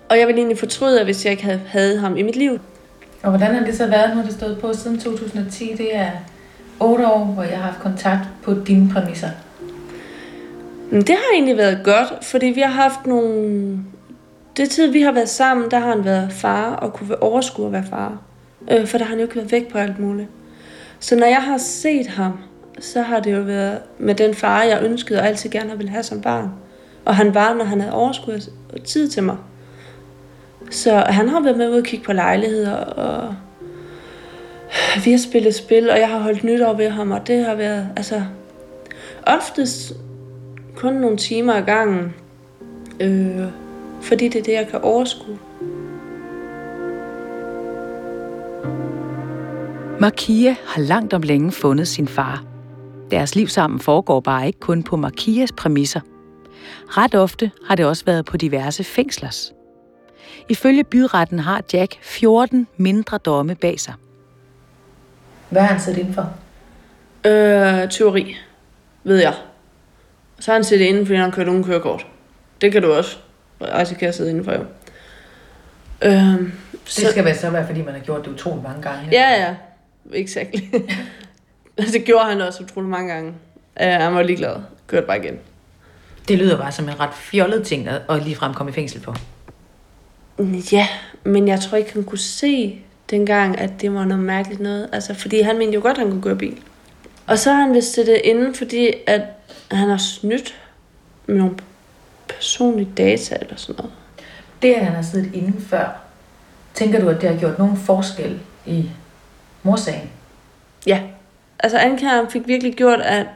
Og 0.09 0.19
jeg 0.19 0.27
ville 0.27 0.39
egentlig 0.39 0.59
fortryde, 0.59 1.05
hvis 1.05 1.25
jeg 1.25 1.31
ikke 1.31 1.45
havde, 1.45 1.61
havde 1.67 1.99
ham 1.99 2.17
i 2.17 2.23
mit 2.23 2.37
liv. 2.37 2.61
Og 3.23 3.31
hvordan 3.31 3.55
har 3.55 3.65
det 3.65 3.77
så 3.77 3.87
været, 3.87 4.17
nu 4.17 4.23
det 4.23 4.33
stået 4.33 4.59
på 4.61 4.73
siden 4.73 4.99
2010? 4.99 5.75
Det 5.79 5.97
er 5.97 6.11
otte 6.81 7.09
år, 7.09 7.25
hvor 7.25 7.43
jeg 7.43 7.57
har 7.57 7.65
haft 7.65 7.81
kontakt 7.81 8.21
på 8.43 8.55
dine 8.67 8.91
præmisser. 8.91 9.29
Det 10.91 11.09
har 11.09 11.35
egentlig 11.35 11.57
været 11.57 11.81
godt, 11.85 12.25
fordi 12.25 12.47
vi 12.47 12.61
har 12.61 12.83
haft 12.83 13.07
nogle... 13.07 13.79
Det 14.57 14.71
tid, 14.71 14.91
vi 14.91 15.01
har 15.01 15.13
været 15.13 15.29
sammen, 15.29 15.71
der 15.71 15.79
har 15.79 15.89
han 15.89 16.05
været 16.05 16.33
far 16.33 16.75
og 16.75 16.93
kunne 16.93 17.23
overskue 17.23 17.67
at 17.67 17.73
være 17.73 17.85
far. 17.91 18.19
Øh, 18.71 18.87
for 18.87 18.99
der 18.99 19.05
har 19.05 19.11
han 19.11 19.19
jo 19.19 19.25
ikke 19.25 19.37
været 19.37 19.53
væk 19.53 19.69
på 19.69 19.79
alt 19.79 19.99
muligt. 19.99 20.29
Så 21.01 21.17
når 21.17 21.27
jeg 21.27 21.43
har 21.43 21.59
set 21.59 22.07
ham, 22.07 22.39
så 22.81 23.03
har 23.03 23.21
det 23.21 23.33
jo 23.33 23.41
været 23.41 23.79
med 23.99 24.15
den 24.15 24.35
far, 24.35 24.63
jeg 24.63 24.83
ønskede 24.83 25.19
og 25.21 25.27
altid 25.27 25.51
gerne 25.51 25.77
ville 25.77 25.91
have 25.91 26.03
som 26.03 26.21
barn. 26.21 26.51
Og 27.05 27.17
han 27.17 27.35
var, 27.35 27.55
når 27.55 27.65
han 27.65 27.81
havde 27.81 27.95
overskud 27.95 28.51
og 28.73 28.83
tid 28.85 29.09
til 29.09 29.23
mig. 29.23 29.37
Så 30.71 30.95
han 30.97 31.29
har 31.29 31.41
været 31.41 31.59
med 31.59 31.71
ud 31.71 31.79
og 31.79 31.85
kigge 31.85 32.05
på 32.05 32.13
lejligheder, 32.13 32.77
og 32.77 33.35
vi 35.05 35.11
har 35.11 35.19
spillet 35.19 35.55
spil, 35.55 35.91
og 35.91 35.99
jeg 35.99 36.09
har 36.09 36.19
holdt 36.19 36.45
nytår 36.45 36.73
ved 36.73 36.89
ham, 36.89 37.11
og 37.11 37.27
det 37.27 37.45
har 37.45 37.55
været, 37.55 37.89
altså, 37.97 38.23
oftest 39.27 39.93
kun 40.77 40.93
nogle 40.93 41.17
timer 41.17 41.53
ad 41.53 41.63
gangen, 41.63 42.15
øh, 43.01 43.47
fordi 44.03 44.29
det 44.29 44.39
er 44.39 44.43
det, 44.43 44.53
jeg 44.53 44.69
kan 44.71 44.81
overskue. 44.81 45.39
Markia 50.01 50.57
har 50.67 50.81
langt 50.81 51.13
om 51.13 51.23
længe 51.23 51.53
fundet 51.53 51.89
sin 51.89 52.09
far. 52.09 52.45
Deres 53.11 53.35
liv 53.35 53.49
sammen 53.49 53.81
foregår 53.81 54.21
bare 54.21 54.47
ikke 54.47 54.61
kun 54.61 54.83
på 54.83 54.97
Markias 54.97 55.53
præmisser. 55.53 56.01
Ret 56.89 57.15
ofte 57.15 57.51
har 57.67 57.75
det 57.75 57.87
også 57.87 58.05
været 58.05 58.25
på 58.25 58.37
diverse 58.37 58.85
fængslers. 58.85 59.53
Ifølge 60.49 60.85
byretten 60.85 61.39
har 61.39 61.63
Jack 61.73 61.97
14 62.03 62.67
mindre 62.77 63.19
domme 63.19 63.55
bag 63.55 63.81
sig. 63.81 63.95
Hvad 65.51 65.63
har 65.63 65.69
han 65.69 65.81
siddet 65.81 65.99
inden 65.99 66.15
for? 66.15 66.31
Øh, 67.27 67.91
teori, 67.91 68.37
ved 69.05 69.17
jeg. 69.17 69.35
Så 70.41 70.51
har 70.51 70.57
han 70.57 70.65
siddet 70.65 70.85
inde, 70.85 71.07
fordi 71.07 71.17
han 71.17 71.25
har 71.25 71.31
kørt 71.31 71.49
uden 71.49 71.65
kørekort. 71.65 72.07
Det 72.61 72.73
kan 72.73 72.83
du 72.83 72.93
også 72.93 73.17
risikere 73.61 74.09
at 74.09 74.15
sidde 74.15 74.31
indenfor, 74.31 74.53
jo. 74.53 74.65
Øh, 76.03 76.53
Det 76.85 77.09
skal 77.11 77.25
vel 77.25 77.37
så 77.37 77.51
være, 77.51 77.67
fordi 77.67 77.83
man 77.83 77.95
har 77.95 78.01
gjort 78.01 78.25
det 78.25 78.31
utroligt 78.33 78.63
mange 78.63 78.83
gange. 78.83 79.09
Ja, 79.13 79.31
ja. 79.31 79.55
Exakt. 80.13 80.55
det 81.93 82.05
gjorde 82.05 82.25
han 82.25 82.41
også 82.41 82.63
utrolig 82.63 82.91
mange 82.91 83.13
gange. 83.13 83.29
Uh, 83.81 83.87
han 83.87 84.15
var 84.15 84.23
ligeglad. 84.23 84.57
Kørte 84.87 85.07
bare 85.07 85.25
igen. 85.25 85.39
Det 86.29 86.39
lyder 86.39 86.57
bare 86.57 86.73
som 86.73 86.89
en 86.89 87.01
ret 87.01 87.15
fjollet 87.15 87.67
ting 87.67 87.89
at, 87.89 88.23
ligefrem 88.23 88.55
komme 88.55 88.71
i 88.71 88.75
fængsel 88.75 89.01
på. 89.01 89.15
Ja, 90.73 90.89
men 91.25 91.49
jeg 91.49 91.61
tror 91.61 91.79
ikke, 91.79 91.93
han 91.93 92.05
kunne 92.05 92.19
se 92.19 92.79
dengang, 93.11 93.59
at 93.59 93.71
det 93.81 93.95
var 93.95 94.05
noget 94.05 94.25
mærkeligt 94.25 94.61
noget. 94.61 94.89
Altså, 94.93 95.15
fordi 95.15 95.41
han 95.41 95.59
mente 95.59 95.75
jo 95.75 95.81
godt, 95.81 95.97
at 95.97 96.03
han 96.03 96.11
kunne 96.11 96.23
køre 96.23 96.37
bil. 96.37 96.59
Og 97.27 97.39
så 97.39 97.53
har 97.53 97.61
han 97.61 97.75
vist 97.75 97.97
det 97.97 98.21
inden, 98.25 98.55
fordi 98.55 98.93
at 99.07 99.23
han 99.71 99.89
har 99.89 99.97
snydt 99.97 100.61
med 101.27 101.37
nogle 101.37 101.55
personlige 102.29 102.91
data 102.97 103.37
eller 103.41 103.57
sådan 103.57 103.75
noget. 103.79 103.93
Det, 104.63 104.75
at 104.75 104.85
han 104.85 104.95
har 104.95 105.03
siddet 105.03 105.35
inden 105.35 105.61
før, 105.61 106.01
tænker 106.75 107.01
du, 107.01 107.09
at 107.09 107.21
det 107.21 107.29
har 107.31 107.37
gjort 107.37 107.59
nogen 107.59 107.77
forskel 107.77 108.41
i 108.67 108.91
morsagen? 109.63 110.11
Ja. 110.87 111.03
Altså 111.59 111.79
anklageren 111.79 112.31
fik 112.31 112.47
virkelig 112.47 112.75
gjort, 112.75 113.01
at 113.01 113.27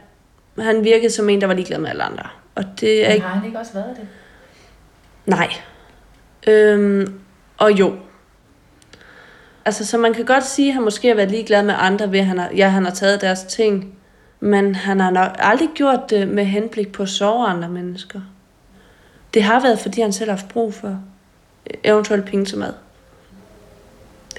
han 0.59 0.85
virkede 0.85 1.11
som 1.11 1.29
en, 1.29 1.41
der 1.41 1.47
var 1.47 1.55
ligeglad 1.55 1.79
med 1.79 1.91
alle 1.91 2.03
andre. 2.03 2.29
Og 2.55 2.65
det 2.81 3.05
er 3.05 3.09
Men 3.09 3.15
ikke... 3.15 3.27
har 3.27 3.35
han 3.35 3.47
ikke 3.47 3.59
også 3.59 3.73
været 3.73 3.97
det? 3.97 4.09
Nej. 5.27 5.49
Øhm, 6.47 7.21
og 7.59 7.73
jo. 7.73 7.97
Altså, 9.65 9.87
så 9.87 9.99
man 9.99 10.15
kan 10.15 10.25
godt 10.25 10.45
sige, 10.47 10.69
at 10.69 10.75
han 10.75 10.83
måske 10.83 11.09
har 11.09 11.15
været 11.15 11.31
ligeglad 11.31 11.63
med 11.63 11.75
andre 11.79 12.13
ved, 12.13 12.19
at 12.19 12.27
han 12.27 12.39
har, 12.39 12.51
ja, 12.57 12.69
han 12.69 12.85
har 12.85 12.93
taget 12.93 13.21
deres 13.21 13.43
ting. 13.43 13.98
Men 14.41 14.75
han 14.75 15.01
har 15.01 15.11
nok 15.11 15.31
aldrig 15.39 15.69
gjort 15.75 16.11
det 16.11 16.29
med 16.29 16.45
henblik 16.45 16.93
på 16.93 17.03
at 17.03 17.09
sove 17.09 17.47
andre 17.47 17.69
mennesker. 17.69 18.21
Det 19.35 19.43
har 19.43 19.61
været, 19.61 19.79
fordi 19.79 20.01
han 20.01 20.13
selv 20.13 20.31
har 20.31 20.37
haft 20.37 20.49
brug 20.49 20.75
for 20.75 21.01
eventuelt 21.85 22.25
penge 22.25 22.45
til 22.45 22.59
mad. 22.59 22.73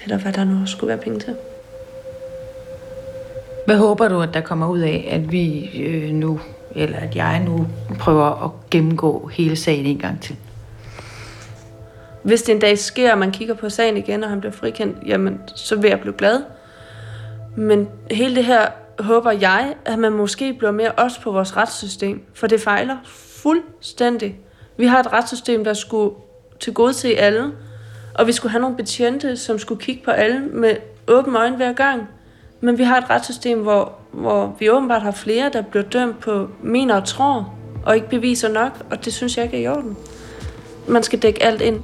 Eller 0.04 0.18
hvad 0.18 0.34
der 0.34 0.44
nu 0.44 0.66
skulle 0.66 0.88
være 0.88 0.98
penge 0.98 1.20
til. 1.20 1.36
Hvad 3.66 3.78
håber 3.78 4.08
du, 4.08 4.22
at 4.22 4.34
der 4.34 4.42
kommer 4.42 4.68
ud 4.68 4.80
af, 4.80 5.08
at 5.12 5.32
vi 5.32 5.70
øh, 5.80 6.12
nu, 6.12 6.40
eller 6.76 6.98
at 6.98 7.16
jeg 7.16 7.40
nu 7.40 7.68
prøver 8.00 8.46
at 8.46 8.52
gennemgå 8.72 9.28
hele 9.34 9.56
sagen 9.56 9.86
en 9.86 9.98
gang 9.98 10.22
til? 10.22 10.36
Hvis 12.24 12.42
det 12.42 12.56
en 12.56 12.62
dag 12.62 12.78
sker, 12.78 13.12
og 13.12 13.18
man 13.18 13.32
kigger 13.32 13.54
på 13.54 13.70
sagen 13.70 13.98
igen, 13.98 14.24
og 14.24 14.30
han 14.30 14.40
bliver 14.40 14.54
frikendt, 14.54 14.98
jamen, 15.06 15.42
så 15.56 15.76
vil 15.76 15.90
jeg 15.90 16.00
blive 16.00 16.14
glad. 16.14 16.42
Men 17.56 17.88
hele 18.12 18.36
det 18.36 18.46
her 18.46 18.68
håber 19.00 19.32
jeg, 19.32 19.76
at 19.86 20.00
man 20.00 20.12
måske 20.12 20.54
bliver 20.54 20.72
mere 20.72 20.92
også 20.92 21.22
på 21.22 21.32
vores 21.32 21.58
retssystem, 21.58 22.22
for 22.34 22.48
det 22.48 22.62
fejler 22.62 22.98
fuldstændig. 23.06 24.40
Vi 24.78 24.86
har 24.86 25.00
et 25.00 25.14
retssystem, 25.14 25.64
der 25.64 25.74
skulle 25.74 26.16
til 26.60 26.74
gode 26.74 26.94
se 26.94 27.08
alle, 27.08 27.52
og 28.16 28.28
vi 28.28 28.32
skulle 28.32 28.52
have 28.52 28.62
nogle 28.62 28.76
betjente, 28.76 29.38
som 29.38 29.60
skulle 29.60 29.82
kigge 29.82 30.04
på 30.06 30.12
alle 30.12 30.40
med 30.40 30.76
åbne 31.08 31.40
øjne 31.40 31.56
hver 31.56 31.74
gang. 31.74 32.10
Men 32.62 32.78
vi 32.78 32.84
har 32.84 32.98
et 32.98 33.10
retssystem, 33.10 33.60
hvor, 33.60 33.94
hvor 34.12 34.56
vi 34.60 34.70
åbenbart 34.70 35.02
har 35.02 35.12
flere, 35.12 35.50
der 35.54 35.62
bliver 35.62 35.84
dømt 35.84 36.20
på 36.20 36.50
mener 36.64 36.96
og 36.96 37.06
tror, 37.06 37.54
og 37.86 37.96
ikke 37.96 38.10
beviser 38.10 38.50
nok, 38.50 38.72
og 38.92 39.06
det 39.06 39.14
synes 39.14 39.38
jeg 39.38 39.46
ikke 39.46 39.58
er 39.58 39.62
i 39.62 39.68
orden. 39.68 39.98
Man 40.88 41.04
skal 41.04 41.20
dække 41.20 41.44
alt 41.44 41.62
ind. 41.62 41.82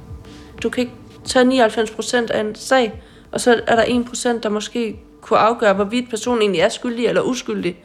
Du 0.62 0.70
kan 0.70 0.80
ikke 0.80 0.94
tage 1.24 1.66
99% 1.66 2.30
af 2.30 2.40
en 2.40 2.54
sag, 2.54 3.02
og 3.32 3.40
så 3.40 3.60
er 3.66 3.76
der 3.76 3.82
1%, 3.84 4.40
der 4.40 4.48
måske 4.48 5.00
kunne 5.26 5.38
afgøre, 5.38 5.72
hvorvidt 5.74 6.10
personen 6.10 6.42
egentlig 6.42 6.60
er 6.60 6.68
skyldig 6.68 7.06
eller 7.06 7.22
uskyldig. 7.22 7.84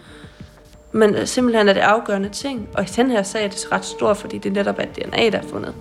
Men 0.91 1.15
øh, 1.15 1.27
simpelthen 1.27 1.69
er 1.69 1.73
det 1.73 1.81
afgørende 1.81 2.29
ting. 2.29 2.69
Og 2.73 2.83
i 2.83 2.85
den 2.85 3.11
her 3.11 3.23
sag 3.23 3.43
er 3.45 3.47
det 3.49 3.67
ret 3.71 3.85
stort, 3.85 4.17
fordi 4.17 4.37
det 4.37 4.49
er 4.49 4.53
netop 4.53 4.75
er 4.79 4.85
DNA, 4.85 5.29
der 5.29 5.37
er 5.37 5.47
fundet. 5.49 5.73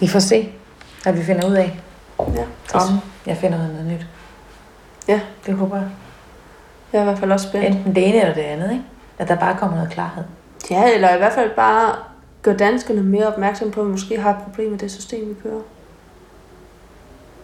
Vi 0.00 0.08
får 0.08 0.18
se, 0.18 0.52
hvad 1.02 1.12
vi 1.12 1.22
finder 1.24 1.48
ud 1.48 1.54
af. 1.54 1.80
Ja. 2.18 2.44
Om 2.74 2.82
jeg 3.26 3.36
finder 3.36 3.58
noget 3.58 3.86
nyt. 3.86 4.06
Ja, 5.08 5.20
Det 5.46 5.54
håber 5.54 5.76
jeg. 5.76 5.88
jeg 6.92 6.98
er 6.98 7.02
i 7.02 7.04
hvert 7.04 7.18
fald 7.18 7.32
også 7.32 7.48
spændt. 7.48 7.66
Enten 7.76 7.94
det 7.94 8.08
ene 8.08 8.20
eller 8.20 8.34
det 8.34 8.40
andet, 8.40 8.70
ikke? 8.72 8.84
At 9.18 9.28
der 9.28 9.36
bare 9.36 9.56
kommer 9.58 9.76
noget 9.76 9.92
klarhed. 9.92 10.24
Ja, 10.70 10.94
eller 10.94 11.14
i 11.14 11.18
hvert 11.18 11.32
fald 11.32 11.50
bare 11.56 11.94
gøre 12.42 12.56
danskerne 12.56 13.02
mere 13.02 13.26
opmærksom 13.26 13.70
på, 13.70 13.80
at 13.80 13.86
vi 13.86 13.90
måske 13.90 14.20
har 14.20 14.30
et 14.30 14.36
problem 14.44 14.70
med 14.70 14.78
det 14.78 14.90
system, 14.90 15.28
vi 15.28 15.34
kører. 15.42 15.60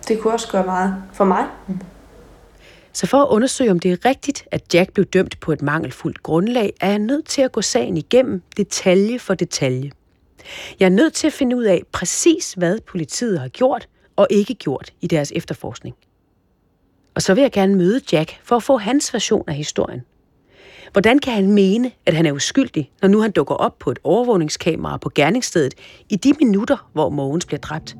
Det 0.08 0.20
kunne 0.20 0.32
også 0.32 0.48
gøre 0.52 0.64
meget 0.66 0.94
for 1.12 1.24
mig. 1.24 1.46
Mm. 1.68 1.80
Så 2.92 3.06
for 3.06 3.22
at 3.22 3.28
undersøge, 3.28 3.70
om 3.70 3.78
det 3.78 3.92
er 3.92 4.04
rigtigt, 4.04 4.44
at 4.50 4.74
Jack 4.74 4.92
blev 4.92 5.06
dømt 5.06 5.40
på 5.40 5.52
et 5.52 5.62
mangelfuldt 5.62 6.22
grundlag, 6.22 6.72
er 6.80 6.88
jeg 6.88 6.98
nødt 6.98 7.26
til 7.26 7.42
at 7.42 7.52
gå 7.52 7.62
sagen 7.62 7.96
igennem 7.96 8.42
detalje 8.56 9.18
for 9.18 9.34
detalje. 9.34 9.90
Jeg 10.80 10.86
er 10.86 10.90
nødt 10.90 11.12
til 11.14 11.26
at 11.26 11.32
finde 11.32 11.56
ud 11.56 11.64
af 11.64 11.82
præcis, 11.92 12.52
hvad 12.52 12.78
politiet 12.80 13.40
har 13.40 13.48
gjort 13.48 13.88
og 14.16 14.26
ikke 14.30 14.54
gjort 14.54 14.92
i 15.00 15.06
deres 15.06 15.32
efterforskning. 15.36 15.96
Og 17.14 17.22
så 17.22 17.34
vil 17.34 17.42
jeg 17.42 17.52
gerne 17.52 17.74
møde 17.74 18.00
Jack 18.12 18.40
for 18.42 18.56
at 18.56 18.62
få 18.62 18.76
hans 18.76 19.14
version 19.14 19.44
af 19.48 19.54
historien. 19.54 20.02
Hvordan 20.92 21.18
kan 21.18 21.32
han 21.32 21.52
mene, 21.52 21.92
at 22.06 22.14
han 22.14 22.26
er 22.26 22.32
uskyldig, 22.32 22.92
når 23.02 23.08
nu 23.08 23.20
han 23.20 23.30
dukker 23.30 23.54
op 23.54 23.78
på 23.78 23.90
et 23.90 23.98
overvågningskamera 24.04 24.96
på 24.96 25.10
gerningsstedet 25.14 25.74
i 26.08 26.16
de 26.16 26.32
minutter, 26.40 26.90
hvor 26.92 27.08
Mogens 27.08 27.46
bliver 27.46 27.60
dræbt? 27.60 27.96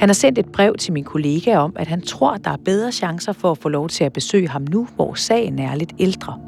Han 0.00 0.08
har 0.08 0.14
sendt 0.14 0.38
et 0.38 0.46
brev 0.46 0.74
til 0.78 0.92
min 0.92 1.04
kollega 1.04 1.56
om, 1.56 1.72
at 1.76 1.86
han 1.86 2.00
tror, 2.00 2.36
der 2.36 2.50
er 2.50 2.56
bedre 2.64 2.92
chancer 2.92 3.32
for 3.32 3.50
at 3.50 3.58
få 3.58 3.68
lov 3.68 3.88
til 3.88 4.04
at 4.04 4.12
besøge 4.12 4.48
ham 4.48 4.66
nu, 4.70 4.88
hvor 4.96 5.14
sagen 5.14 5.58
er 5.58 5.74
lidt 5.74 5.92
ældre. 5.98 6.38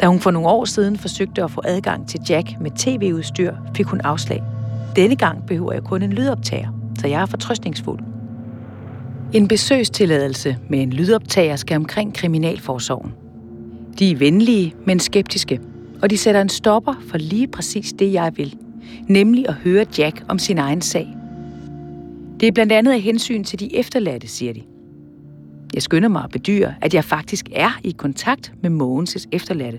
Da 0.00 0.06
hun 0.06 0.20
for 0.20 0.30
nogle 0.30 0.48
år 0.48 0.64
siden 0.64 0.96
forsøgte 0.96 1.42
at 1.42 1.50
få 1.50 1.60
adgang 1.64 2.08
til 2.08 2.20
Jack 2.28 2.60
med 2.60 2.70
tv-udstyr, 2.70 3.54
fik 3.76 3.86
hun 3.86 4.00
afslag. 4.00 4.42
Denne 4.96 5.16
gang 5.16 5.46
behøver 5.46 5.72
jeg 5.72 5.82
kun 5.82 6.02
en 6.02 6.12
lydoptager, 6.12 6.68
så 6.98 7.06
jeg 7.06 7.22
er 7.22 7.26
fortrøstningsfuld. 7.26 8.00
En 9.32 9.48
besøgstilladelse 9.48 10.56
med 10.68 10.82
en 10.82 10.90
lydoptager 10.90 11.56
skal 11.56 11.76
omkring 11.76 12.14
Kriminalforsorgen. 12.14 13.14
De 13.98 14.10
er 14.10 14.16
venlige, 14.16 14.74
men 14.86 15.00
skeptiske, 15.00 15.60
og 16.02 16.10
de 16.10 16.18
sætter 16.18 16.40
en 16.40 16.48
stopper 16.48 16.94
for 17.10 17.18
lige 17.18 17.48
præcis 17.48 17.92
det, 17.92 18.12
jeg 18.12 18.32
vil, 18.36 18.56
nemlig 19.06 19.48
at 19.48 19.54
høre 19.54 19.86
Jack 19.98 20.24
om 20.28 20.38
sin 20.38 20.58
egen 20.58 20.82
sag. 20.82 21.17
Det 22.40 22.46
er 22.46 22.52
blandt 22.52 22.72
andet 22.72 22.92
af 22.92 23.00
hensyn 23.00 23.44
til 23.44 23.60
de 23.60 23.76
efterladte, 23.76 24.28
siger 24.28 24.52
de. 24.52 24.62
Jeg 25.74 25.82
skynder 25.82 26.08
mig 26.08 26.24
at 26.24 26.30
bedyre, 26.30 26.74
at 26.80 26.94
jeg 26.94 27.04
faktisk 27.04 27.48
er 27.52 27.80
i 27.84 27.90
kontakt 27.98 28.52
med 28.62 28.70
Mogens' 28.70 29.26
efterladte. 29.32 29.78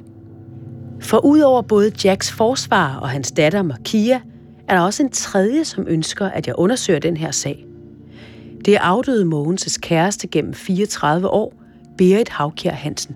For 0.99 1.25
udover 1.25 1.61
både 1.61 1.91
Jacks 2.03 2.31
forsvar 2.31 2.95
og 2.95 3.09
hans 3.09 3.31
datter 3.31 3.61
Markia, 3.61 4.21
er 4.67 4.75
der 4.75 4.81
også 4.81 5.03
en 5.03 5.09
tredje, 5.09 5.65
som 5.65 5.85
ønsker, 5.87 6.25
at 6.25 6.47
jeg 6.47 6.55
undersøger 6.55 6.99
den 6.99 7.17
her 7.17 7.31
sag. 7.31 7.65
Det 8.65 8.75
er 8.75 8.79
afdøde 8.79 9.25
Mogens' 9.25 9.79
kæreste 9.81 10.27
gennem 10.27 10.53
34 10.53 11.27
år, 11.27 11.53
Berit 11.97 12.29
Havkjær 12.29 12.71
Hansen. 12.71 13.15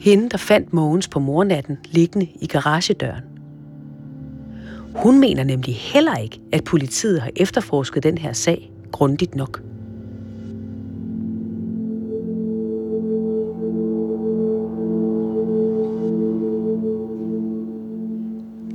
Hende, 0.00 0.28
der 0.28 0.38
fandt 0.38 0.72
Mogens 0.72 1.08
på 1.08 1.18
mornatten 1.18 1.78
liggende 1.90 2.28
i 2.40 2.46
garagedøren. 2.46 3.24
Hun 4.94 5.20
mener 5.20 5.44
nemlig 5.44 5.76
heller 5.76 6.16
ikke, 6.16 6.40
at 6.52 6.64
politiet 6.64 7.20
har 7.20 7.30
efterforsket 7.36 8.02
den 8.02 8.18
her 8.18 8.32
sag 8.32 8.69
grundigt 8.92 9.34
nok. 9.34 9.62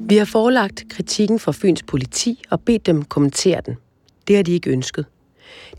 Vi 0.10 0.17
har 0.17 0.25
forelagt 0.25 0.86
kritikken 0.89 1.39
for 1.39 1.51
Fyns 1.51 1.84
politi 1.84 2.43
og 2.49 2.62
bedt 2.62 2.86
dem 2.86 3.04
kommentere 3.04 3.62
den. 3.65 3.75
Det 4.28 4.36
har 4.36 4.43
de 4.43 4.51
ikke 4.51 4.69
ønsket. 4.69 5.06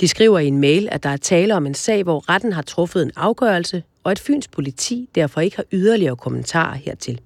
De 0.00 0.08
skriver 0.08 0.38
i 0.38 0.46
en 0.46 0.58
mail, 0.58 0.88
at 0.92 1.02
der 1.02 1.10
er 1.10 1.16
tale 1.16 1.54
om 1.54 1.66
en 1.66 1.74
sag, 1.74 2.02
hvor 2.02 2.30
retten 2.30 2.52
har 2.52 2.62
truffet 2.62 3.02
en 3.02 3.10
afgørelse, 3.16 3.82
og 4.04 4.10
at 4.10 4.18
Fyns 4.18 4.48
politi 4.48 5.08
derfor 5.14 5.40
ikke 5.40 5.56
har 5.56 5.64
yderligere 5.72 6.16
kommentarer 6.16 6.74
hertil. 6.74 7.20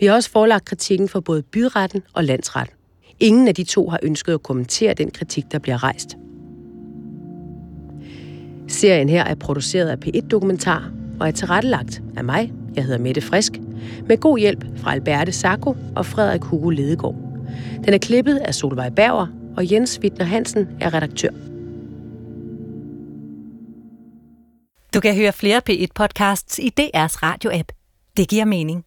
Vi 0.00 0.06
har 0.06 0.14
også 0.14 0.30
forelagt 0.30 0.64
kritikken 0.64 1.08
for 1.08 1.20
både 1.20 1.42
byretten 1.42 2.02
og 2.12 2.24
landsretten. 2.24 2.76
Ingen 3.20 3.48
af 3.48 3.54
de 3.54 3.64
to 3.64 3.88
har 3.88 3.98
ønsket 4.02 4.32
at 4.32 4.42
kommentere 4.42 4.94
den 4.94 5.10
kritik, 5.10 5.44
der 5.52 5.58
bliver 5.58 5.82
rejst. 5.82 6.16
Serien 8.68 9.08
her 9.08 9.24
er 9.24 9.34
produceret 9.34 9.88
af 9.88 9.96
P1 10.06 10.28
Dokumentar 10.28 10.90
og 11.20 11.28
er 11.28 11.32
tilrettelagt 11.32 12.02
af 12.16 12.24
mig, 12.24 12.52
jeg 12.74 12.84
hedder 12.84 12.98
Mette 12.98 13.20
Frisk, 13.20 13.52
med 14.08 14.18
god 14.18 14.38
hjælp 14.38 14.64
fra 14.78 14.92
Alberte 14.92 15.32
Sacco 15.32 15.76
og 15.96 16.06
Frederik 16.06 16.42
Hugo 16.42 16.70
Ledegaard. 16.70 17.16
Den 17.84 17.94
er 17.94 17.98
klippet 17.98 18.36
af 18.36 18.54
Solvej 18.54 18.90
Bauer, 18.90 19.26
og 19.56 19.72
Jens 19.72 20.00
Wittner 20.02 20.24
Hansen 20.24 20.68
er 20.80 20.94
redaktør. 20.94 21.30
Du 24.94 25.00
kan 25.00 25.16
høre 25.16 25.32
flere 25.32 25.60
P1-podcasts 25.70 26.58
i 26.58 26.72
DR's 26.80 27.16
radio-app. 27.22 27.68
Det 28.16 28.28
giver 28.28 28.44
mening. 28.44 28.84